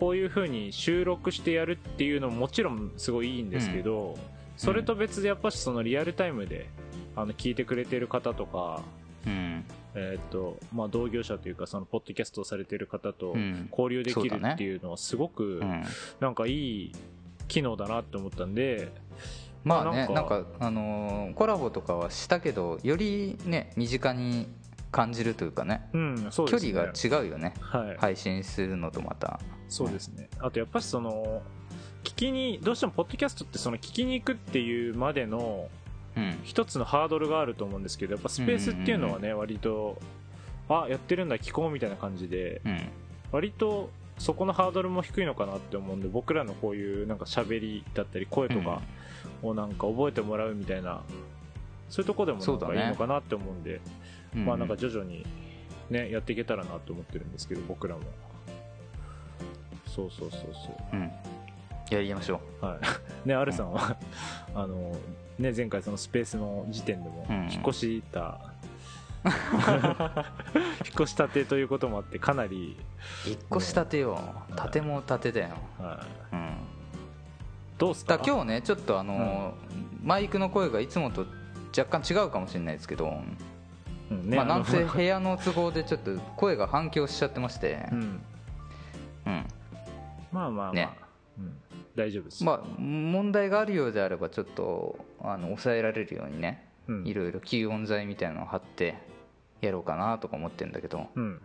[0.00, 4.16] こういう風に収録してやるっていうのももちろんすごいいいんですけど、
[4.56, 6.68] それと別でやっぱしそのリアルタイムで
[7.14, 8.82] あの聞いてくれてる方とか、
[9.26, 9.64] うん。
[9.94, 13.68] えーっとまあ、同業者というかそのポッドキャストをされてる方とうん。
[13.70, 15.84] 交流できるっていうのはすごくうん。
[16.20, 16.92] なんかいい
[17.48, 18.92] 機能だなって思ったんで、
[19.64, 24.46] まあねなんか、あのーコラボとかはしたけどよりね身近に
[24.90, 25.88] 感じるというかね。
[25.92, 26.80] うん、そう距ですね。
[26.80, 27.54] 離が違うよね。
[27.60, 29.40] はい、配信するのとまた。
[29.68, 30.28] そうですね。
[30.38, 31.42] あとやっぱしその
[32.02, 35.68] 聞きにどうしてもポッドキャストってその聞きに行くっていうまでの
[36.16, 36.40] うん。
[36.42, 40.00] 一つのハードルがあると思うんですけどやっぱスペースっていうのはね、割と
[40.68, 42.88] あやってるんだ聞こうみたいな感じでうん。
[43.30, 48.82] 割とそこのハードルも低いのかなって思うんで僕らのこういうなんか喋りだったり声とか
[49.42, 51.02] をなんか覚えてもらうみたいな
[51.88, 52.82] そういうとこでもなんかそうだね。
[52.82, 53.80] いいのかなって思うんで、
[54.34, 55.26] うんまあなんか徐々に
[55.90, 58.02] ねやっていけたらなと思ってるんですけど僕らも。
[59.86, 60.48] そうそうそうそ
[60.92, 60.96] う。
[60.96, 61.10] うん。
[61.90, 62.78] やりましょは
[63.24, 63.28] い。
[63.28, 63.96] ね、アルさんは、
[64.54, 64.96] あの、
[65.36, 68.38] ね、前回そのスペースの時点でもうん、引っ越した、
[69.24, 69.34] 引っ
[70.94, 72.76] 越したてということもあって、かなり、
[73.26, 74.20] う引っ越したてよ。
[74.50, 75.48] うん建も建てだよ。
[75.78, 76.34] はい。
[76.34, 76.50] うん。
[77.78, 78.20] どうっすか？
[78.24, 79.52] 今日ねちょっとあのー
[80.04, 81.26] マイクの声がいつもと
[81.76, 83.20] 若干違うかもしれないですけど、
[84.10, 84.36] うんね。
[84.36, 87.88] まあ、なんせの部屋の都合でちょっと声が反響しちゃってまして。
[87.92, 87.98] う、ん。
[87.98, 88.20] うん。
[89.26, 89.44] まあ
[90.32, 90.88] まあまあ、ね。
[91.38, 91.56] うん、
[91.94, 92.44] 大丈夫です。
[92.44, 96.66] まあ、問題があるようであればちょっとあの抑えられるようにね。
[96.88, 97.06] うん。
[97.06, 98.96] いろいろ吸音材みたいなのを貼って
[99.60, 101.40] やろうかなとか思ってるんだけど、うん。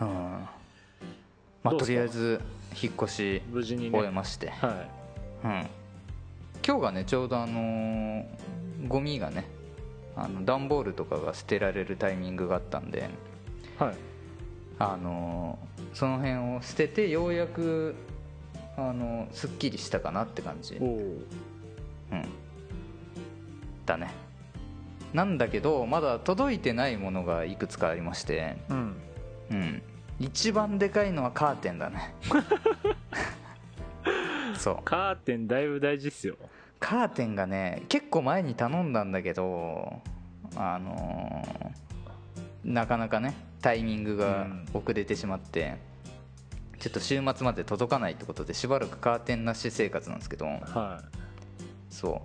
[0.00, 0.48] うん。
[1.62, 2.40] まあ、とりあえず
[2.80, 3.98] 引っ越し無事にね。
[3.98, 4.86] 終えまして、は
[5.44, 5.66] うん、
[6.66, 8.24] 今日がねちょうどあのー
[8.88, 9.44] ゴミがね
[10.22, 13.08] あの段ボールとかが捨てられるタイミングがあったんで、
[13.80, 13.82] い。
[13.82, 13.94] はい。
[14.78, 17.94] あのーその辺を捨ててようやく、
[18.76, 20.96] あのーすっきりしたかなって感じ、おお。
[22.12, 22.24] うん、
[23.86, 24.10] だね
[25.12, 28.96] なんだけどまだ届いてないものがいくつかありまして、うん。
[29.50, 29.82] うん、
[30.18, 32.14] 一番でかいのはカーテンだね
[34.56, 36.36] そうカーテンだいぶ大事っすよ。
[36.80, 40.00] カーテンがね結構前に頼んだんだけど
[40.56, 41.70] あのー
[42.64, 45.76] なかなかねタイミングが遅れてしまって、
[46.78, 50.44] ちょっと週末まで届かないってことでしばらくカーテンなし生活なんですけど。
[50.46, 51.00] は
[51.88, 52.22] そ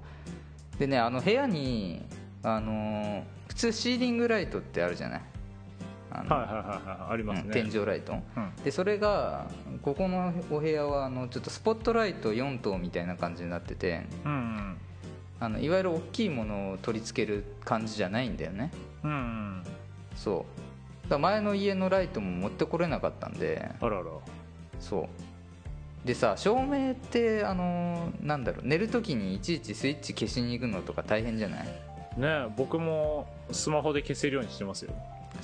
[0.75, 0.79] う。
[0.79, 2.05] でねあの部屋に
[2.43, 5.21] あのー普通シーリングライトってあるじゃない？
[6.21, 6.27] あい。
[6.27, 7.13] のはいはいはいはい。
[7.13, 7.47] ありますね。
[7.47, 8.55] うん天井ライトうん。
[8.63, 9.47] でそれが
[9.81, 14.77] ここのお部屋はあのちょっとスポットライト4灯みたいな感じになっててうん。
[15.39, 18.71] あのいわゆる大きいものを取り付ける感じじゃないんだよね
[19.03, 19.11] うん。
[19.11, 19.63] うん。
[20.15, 20.45] そ
[21.07, 24.03] うだ前の家のライトも持ってこれなかったんであらら。
[24.79, 25.01] そ
[26.03, 31.65] うでさ照明ってあのなんだろう寝る時にいちいちスイッチ消しに行くのとか大変じゃない？
[32.17, 34.93] ね僕もスマホで消せるようにしてますよ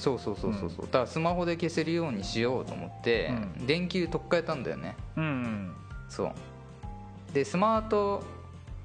[0.01, 0.85] そうそうそうそうそう。
[0.87, 3.27] だからスマホで消せるようにしようと思って、
[3.59, 3.67] うん。
[3.67, 4.95] 電球取っ替えたんだよね。
[5.15, 5.75] うんうん。
[6.09, 7.33] そう。
[7.33, 8.23] でスマート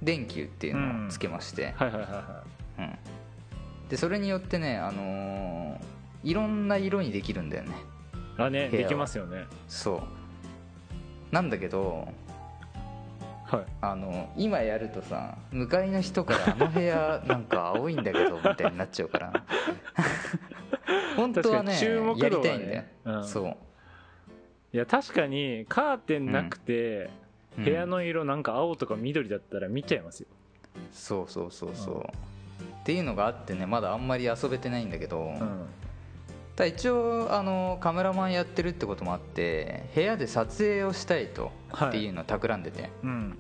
[0.02, 2.44] 電球っていうのをつけまして、はいはいはいは
[2.80, 2.98] うん。
[3.88, 7.70] でそれによってねあのーいろんな色にできるんだよね。
[8.38, 9.44] いあねできますよね。
[9.68, 10.02] そう。
[11.34, 12.08] なんだけど
[13.46, 13.64] はい。
[13.80, 19.32] あの今やるとさ向かいの人から「あの部屋なんか青いんだけど」みたいになっちゃうから
[21.16, 22.30] 本当はね注目度ね。
[22.30, 23.24] りたいんだよ、うん。
[23.24, 23.56] そう。
[24.72, 27.10] いや確かにカーテンなくて、
[27.58, 27.64] うん。
[27.64, 30.28] 部屋の色なんか青とか緑だったら見ちゃいますよ。
[30.92, 35.38] そうそうそうそう、っていうのがあってねまだあんまり遊べてないんだけど、うん。
[36.54, 43.38] ただ一応あのカメラマンやってるってこともあって部屋で撮影をしたいとはいっていうのを企んでて、うん。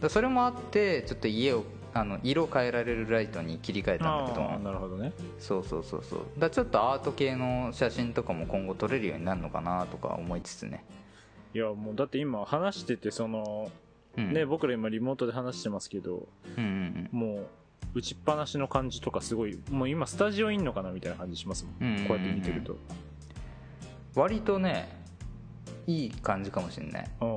[0.00, 4.58] らそれもあってちょっと家をあの色変えられるライトに切り替えたんだけど。
[4.58, 5.12] なるほどね。
[5.38, 6.20] そうそうそうそう。
[6.38, 10.84] だちょっとアート系の写真とかも今後撮れるようになるのかなとか思いつつね、
[11.54, 13.70] いやもうだって今話しててその
[14.16, 16.66] うん、ね僕ら今リモートで話してますけどうんう
[17.16, 17.46] んもう
[17.94, 22.06] 打ちっぱなしの感じとかすごいもう今スタジオいんのかなみたいな感じしますもん。
[22.06, 22.76] こうやって見てると。
[24.14, 24.88] 割とね
[25.86, 27.28] いい感じかもしれない、あう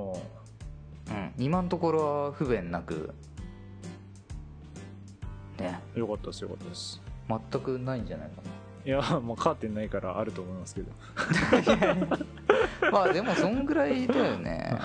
[1.11, 3.13] ん、今のところは不便なく
[5.57, 7.01] ねあよかったですよかったです。
[7.27, 8.49] 全くないんじゃないかな。
[8.85, 10.91] いやもうカーテンないからあると思いますけど。
[12.91, 14.77] まあでもそんぐらいだよね。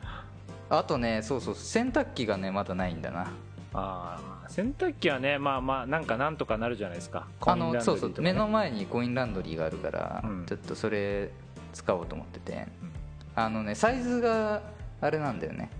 [0.70, 3.26] あとねそうそう洗濯機がねまだないんだな。
[3.74, 7.26] ああ洗濯機はねまあまあなんかなんとかなるじゃないですか。
[7.44, 10.46] あのそうそう目の前前にコインランドリーがあるから、うん。
[10.46, 11.30] ちょっとそれ
[11.74, 12.66] 使おうと思ってて。
[12.82, 12.92] うん。
[13.34, 14.62] あのねサイズが
[15.00, 15.70] あれなんだよね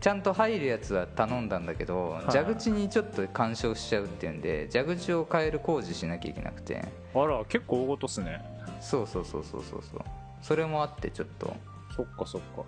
[0.00, 2.32] ちゃんと入るやつは頼んだんだけど、い。
[2.32, 6.84] 蛇口にちょっと干渉しちゃうっていうんで蛇口を変える工事しなきゃいけなくて。
[7.14, 8.40] あら結構大ごとっすね。
[8.80, 10.00] そうそうそうそうそうそう。
[10.40, 11.54] それもあってちょっと。
[11.96, 12.62] そっかそっか。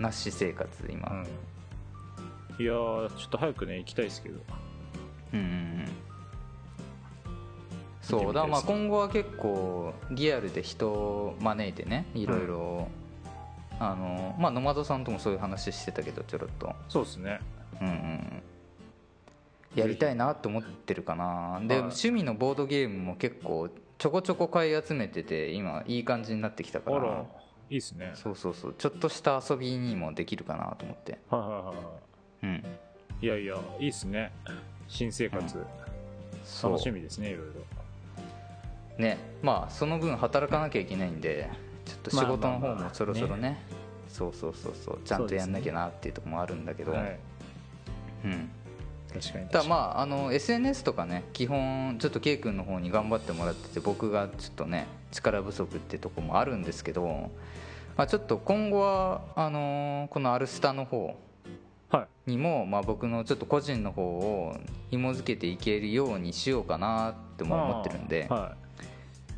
[0.00, 1.24] なし生活今、
[2.58, 2.62] うん。
[2.62, 4.40] いやーちょっと早くね行きたいですけど。
[5.32, 5.88] うんうんうん。
[8.02, 12.88] そうだまあ今後は結構リアルで人を招いてねいろいろ、
[13.80, 16.72] あのまあノマドさんともそういう話してたけどちょろっと。
[16.88, 17.40] そうですね。
[17.80, 18.42] うんうんうん。
[19.74, 21.60] やりたいなと思ってるかな。
[21.64, 21.82] で、はい。
[21.84, 26.96] 趣味のボードゲームも結構ちょこちょこ買い集めてて今いい感じになってきたから。
[26.96, 27.24] あら
[27.70, 28.12] いいっすね。
[28.14, 28.74] そうそうそう。
[28.76, 31.18] ちょっとした遊びにもできるかなと思って。
[31.30, 31.74] はいはいはいは
[32.42, 32.64] うん。
[33.22, 34.32] いいやいやいいっすね。
[34.88, 35.64] 新生活、
[36.44, 36.72] そう。
[36.72, 37.52] 楽しみですねいろいろ。
[38.98, 39.18] ね。
[39.40, 41.48] まあその分働かなきゃいけないんで
[41.90, 43.58] ちょっと仕事の方もそろそろね,、
[44.08, 44.98] そうそうそうそう。
[45.04, 47.18] ちゃんとやんなきゃなっていうところもあるんだけど、はい
[48.24, 48.50] うん。
[49.12, 49.48] 確かに。
[49.48, 57.30] ただまああの SNS とかね基本ちょっと K 君の方に頑張ってもらってて僕がちょっとね力不足ってとこもあるんですけど、
[57.96, 61.16] まあ、ちょっと今後はあのこのアルスタの方
[61.90, 62.30] はい。
[62.30, 64.56] にも、まあ、僕のちょっと個人の方を
[64.90, 68.54] 紐付けていけるようにしようかなっても思ってるんで、は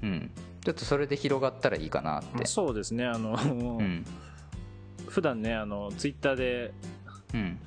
[0.03, 0.31] うん、
[0.65, 2.47] ちょっとそれで広がったらいいかなって。
[2.47, 3.05] そうですね。
[3.05, 3.37] あの、
[3.79, 4.05] うん。
[5.09, 6.73] 普段ねあのツイッターで
[7.35, 7.59] うん。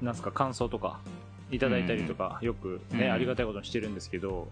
[0.00, 1.00] なんすか感想とか
[1.50, 3.12] いただいたりとか、よくね、うん。
[3.12, 4.48] ありがたいことにしてるんですけど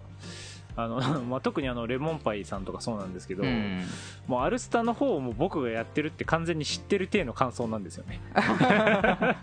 [0.77, 3.83] あの、 まあ、特にあのレモンパイさんとかそうなんですけど、うん。
[4.27, 8.21] もうアルスタの方も僕がやってるって完全に知ってる体の感想なんですよね。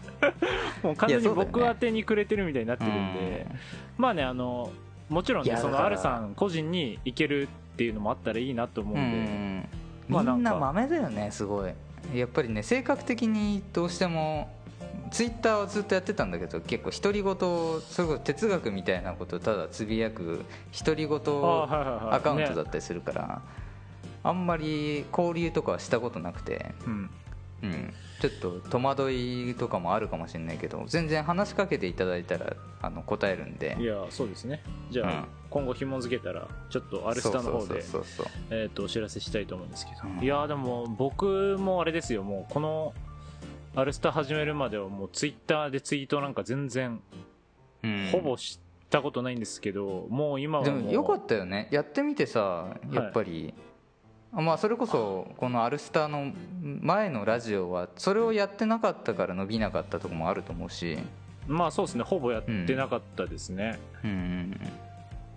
[0.84, 3.48] もう完全に僕宛てにくれてるみたいになってるんで、
[3.98, 4.72] まあねあの
[5.10, 9.62] もちろんねそのアルさん個人に行けるっていうのもあったらいいなと思ううん。
[9.62, 9.70] で、ん
[10.08, 11.30] まあみんな豆だよね。
[11.32, 11.74] すごい。
[12.14, 14.54] やっぱりね性格的にどうしても
[15.12, 20.44] ツイッターはずっとやってたんだけど結構独り言をそれこそ哲学みたいなことをただつぶやく
[20.78, 23.42] 独り言アカウントだねったりするから、
[24.24, 27.10] あんまり交流とかはしたことなくて、うん。
[27.64, 33.78] うん、ちょっと戸惑いとかもあるかもしれないけど全然話しかけていただいたらあの答えるんで。
[33.80, 34.62] いやそうですね。
[34.92, 37.84] じゃあ、うん今後紐付けたらちょっとアルスタの方で
[38.50, 40.24] えー、とお知らせしたいと思うんですけど、うん。
[40.24, 42.24] いやーでも僕もあれですよ。
[42.24, 42.96] もうこの
[43.76, 47.00] アルスタ始めるまではもうツイッターでツイートなんか全然
[47.84, 48.10] うん。
[48.12, 51.68] ほぼしたことないんですけど、もう今はでもよかったよね。
[51.70, 53.54] やってみてさやっぱり、
[54.32, 56.34] まあそれこそこの「アルスター」の
[56.82, 60.98] 前のラジオはそれをやってなかったから伸びなかったところもあると思うし、
[61.46, 62.04] まあそうですね。
[62.04, 64.62] ほぼやってなかったですね、うんうん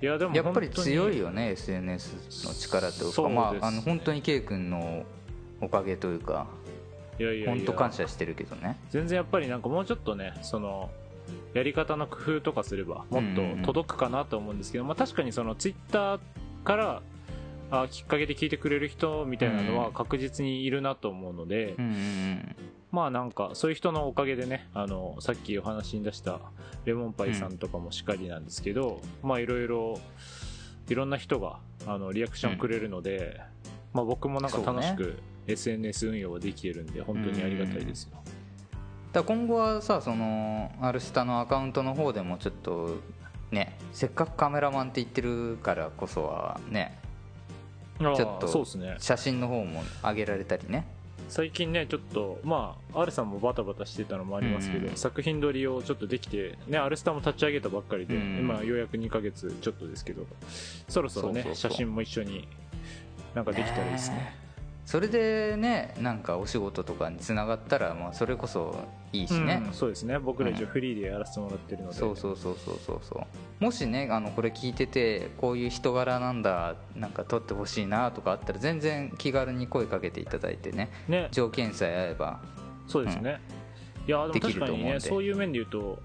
[0.03, 3.13] いやでもうん、やっぱり強いよよね SNS の力というか。
[3.13, 5.05] そうですまあ、あの本当に K 君の
[5.61, 6.47] おかげというか
[7.19, 8.79] いやいや本当感謝してるけどね。
[8.91, 10.91] 全然やっぱりなんかもうちょっとねその
[11.55, 16.21] やり方の工夫とかすればもっと届くかなと思うんですけど、まあ、確かにそのツイッター
[16.65, 17.03] から
[17.71, 22.57] あきっかけで聞いてくれる人みたいなのは確実にいるなと思うので、うんうん
[22.97, 26.41] まあなんかそういう人のおかげでねあのさっきお話に出した
[26.87, 30.01] レモンパイさんとかもしっかりなんですけど、まあいろいろ
[30.89, 33.39] いろんな人があのリアクションくれるので、
[33.93, 38.17] まあ、僕もなんか楽しく SNS 運用はできてるんで本当にありがたいですよ。
[39.13, 42.97] だ今後はさそのアルスタのアカウントの方でもちょっと
[43.51, 46.99] ねせっかくカメラマンって言ってるからこそはね
[48.01, 48.97] ちょっとそうですね。
[49.01, 50.96] 写真の方も上げられたりね
[51.29, 60.27] 最近ねちょっとまあ R さんもバタバタしてたのもありますけど、うん作品撮りをちょっとできてね R スタも立ち上げたばっかりで、うん今ようやく2ヶ月ちょっとですけど
[60.89, 61.71] そろそろねそうそうそう。
[61.73, 62.49] 写真も一緒に
[63.35, 64.46] なんかできたらいいですね
[64.87, 70.19] それでねなんかお仕事とかにつながったら、まあ、それこそいいしね、うんそうですね。
[70.19, 73.27] 僕ら一応フリーでやらせてもらってるので、そうそうそうそうそうそ
[73.61, 73.65] う。
[73.65, 80.91] もしねあのこれ聞いててこういう人柄なんだなんか撮ってほしいなとかあったら全然気軽に声かけていただいてね。
[81.09, 81.29] ね。
[81.33, 82.41] 条件さえ合えば。
[82.87, 83.41] そうですね、
[84.07, 84.93] いやでもできる確かにと思うんで。
[84.95, 85.99] ねそういう面で言うと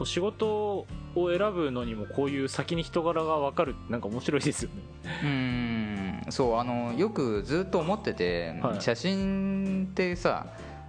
[0.00, 4.76] こう仕事を選ぶのにもこういう先に人柄が分かるってなんか面白いですよね。
[5.22, 8.80] うーんそうあのよくずっと思ってて、はい。
[8.80, 10.46] 写真ってさ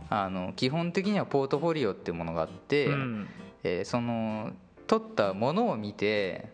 [0.10, 3.28] あの基本的にはポートフォリオっていうものがあって、うん。
[3.64, 4.54] えーその
[4.88, 6.48] 撮ったものを見て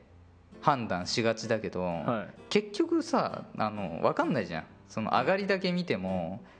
[0.62, 2.34] 判断しがちだけど、はい。
[2.50, 4.64] 結局さあの分かんないじゃん。
[4.90, 6.57] その上がりだけ見ても、うん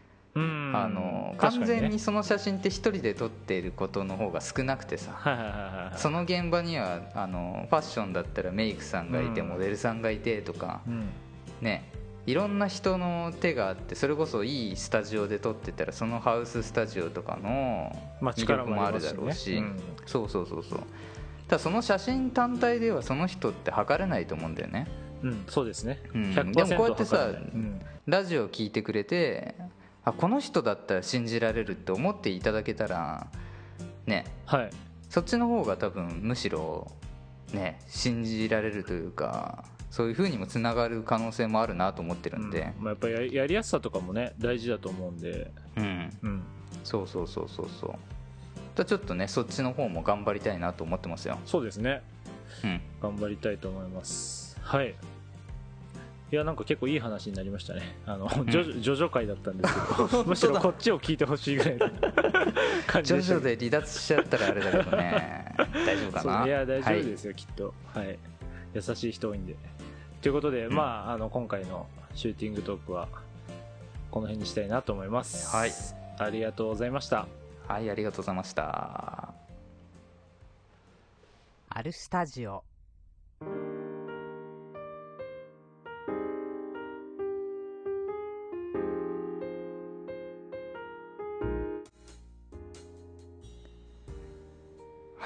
[0.74, 5.92] あの完全にその写真って一人で撮っていることの方が少なくてさ。
[5.96, 9.48] その現場にはあのファッションだったらメイクさんがいて、うん。
[9.50, 11.10] モデルさんがいてとかうん。
[11.62, 11.90] ね。
[12.26, 19.64] いろんな人の手があってそれこそいいスタジオで撮ってたらそのハウススタジオとかのまあ魅力もあるるだろうし、
[20.06, 20.80] そうそうそうそう。
[21.48, 24.88] ただその写真単体ではその人って測れないと思うんだよね。
[25.24, 26.22] うん、そうですね、うん。
[26.34, 27.80] 100%でもこうやってさうん。
[28.06, 29.56] ラジオ聞いてくれて
[30.08, 33.28] あこの人だったら信じられるって思っていただけたら
[34.06, 34.26] ね。
[34.46, 34.70] はい。
[35.10, 36.90] そっちの方が多分むしろ
[37.54, 42.74] ね信じられるというかそういう風にもつながる可能性もあるなと思ってるんで。
[42.78, 42.84] うん。
[42.86, 46.44] まあ、やっぱりややりやすさとかもね大事だと思うんで、うん、うん、
[46.86, 47.92] そうそうそうそうそう。
[48.76, 51.38] だちょっとねそっちの方も頑張りたいなと思ってますよ。
[51.46, 52.02] そうですね。
[52.64, 52.82] うん。
[53.02, 54.58] 頑張りたいと思います。
[54.62, 54.96] はい
[56.30, 57.98] いやなんか結構いい話になりましたね。
[58.06, 61.90] あの、ジョジョジョジョ回だったんですけどむしろこっちを聞いてほしいぐらいの
[62.86, 63.34] 感じ徐でした。
[63.36, 65.56] 々で離脱しちゃったらあれだけどね。
[65.86, 66.46] 大丈夫かな？
[66.46, 67.74] いや大丈夫ですよ、きっと。
[67.94, 68.20] はい。
[68.74, 69.56] 優しい人多いんで。
[70.22, 70.76] ということで、うん。
[70.76, 73.08] まああの今回のシューティングトークは
[74.12, 75.56] この辺にしたいなと思います。
[75.56, 75.72] はい。
[76.20, 77.28] ありがとうございました。
[77.68, 79.34] はいありがとうございました。
[81.70, 82.64] アルスタジオ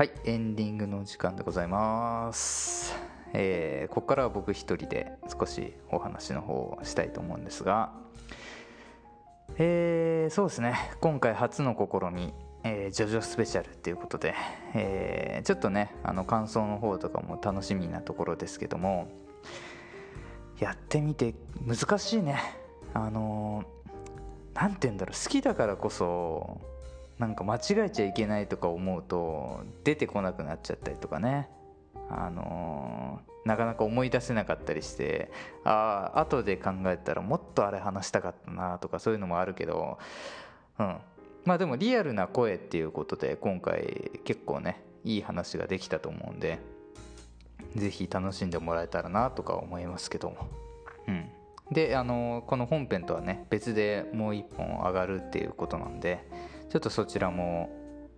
[0.02, 2.96] はいエンディングの時間でございます。
[3.34, 7.92] えーここからは僕一人で少しお話の方をしたいと思うんですが
[9.60, 10.74] えーそうですね。
[11.02, 12.34] 今回初の試み
[12.64, 14.34] えージョジョスペシャルっていうことで、
[14.74, 19.08] えーちょっとねあの感想の方とかも楽しみなところですけども
[20.58, 22.40] やってみて難しいね。
[22.96, 25.24] あのーなんて言うんだろう。
[25.24, 26.60] 好きだからこそ
[27.22, 31.48] なんか間違えちゃいけないとか思うと出てこなくなっちゃったりとかね。
[32.10, 35.32] あのーなかなか思い出せなかったりして
[35.64, 39.98] ああ後で考えたらもっとあれ話したかったなとかそういうのもあるけど
[40.78, 40.98] うん。
[41.44, 46.60] まあでもリアルな声っていうことで今回結構ねいい話ができたと思うんで
[47.76, 50.48] ぜひ楽しんでもらえたらなとか思いますけども。
[51.08, 51.30] うん。
[51.72, 56.24] であのこの本編とはね別でもう一本上がるっていうことなんで
[56.72, 57.70] ちょっとそちらも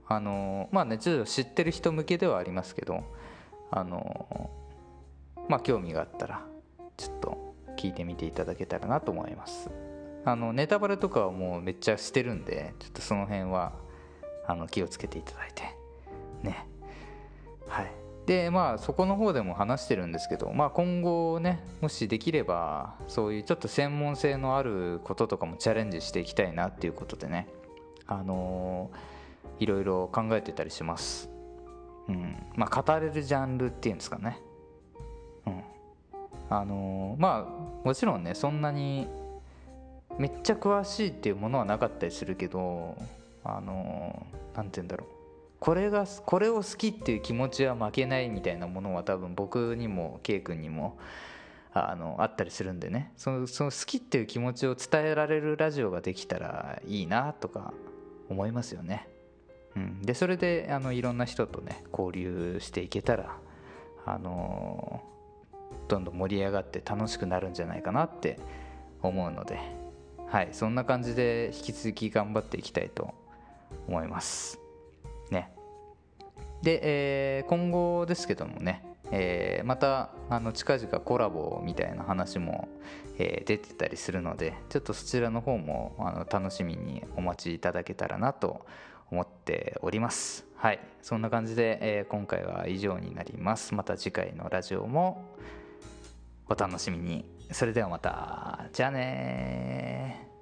[0.07, 3.03] あのまあねちょっと知ってる人向けではありますけど
[3.71, 4.51] あの
[5.49, 6.45] まあ興味があったら
[6.95, 9.71] ちょっと聞いてみていただけたらなと思います。
[10.25, 13.73] あのネタバレとかはもうめっちゃしてるんでちょっとその辺は
[14.47, 15.63] あの気をつけていただいて
[16.43, 16.67] ね。
[17.67, 17.91] はい。
[18.27, 27.47] でまあそこの方でも話してるんですけど、まあ、今後ねもしできればそういうちょっと専門性のあることとかもチャレンジしていきたいなっていうことでね。
[28.07, 29.13] あのー
[29.59, 31.29] いろいろ考えてたりします。
[32.07, 32.35] うん。
[32.55, 34.39] まあ語れるジャンルっていうんですかね。
[35.45, 35.63] うん。
[36.49, 39.07] あのーまあもちろんねそんなに
[40.17, 42.95] めっちゃ詳しいっていうものはなかったりするけど
[43.43, 45.07] あのーなんて言うんだろう。
[45.59, 50.97] これがこれを好きっていう気持ちは負けないみたいなものは多分僕にも K 君にも
[51.73, 53.13] あのあったりするんでね。
[53.15, 57.73] そのその好きっていう気持ちを伝えられるラジオができたらいいなとか
[58.30, 59.07] 思いますよね。
[59.76, 63.38] うん、でそれであのいろんな人とね交流していけたら
[64.05, 65.03] あの
[65.88, 68.39] どんどん盛り上がって楽しくなるんじゃないかなって
[69.01, 69.59] 思うので
[70.34, 70.49] はい。
[70.51, 73.13] そんな感じで引き続き頑張っていきたいと
[73.88, 74.59] 思います。
[75.30, 75.53] ね。
[76.63, 78.84] で、えー、今後ですけどもね、
[79.16, 82.68] えー、またあの近々コラボみたいな話も、
[83.20, 88.66] えー、出てたりするのでちょっとそちらの方もあの楽しみにお待ちいただけたらなと
[89.11, 90.47] 思っております。
[90.55, 90.80] はい。
[91.03, 93.76] そんな感じで、えー、今回は以上になります。
[93.76, 95.38] また次回のラジオも
[96.49, 97.24] お楽しみに。
[97.51, 98.66] それではまた。
[98.74, 100.32] じゃあね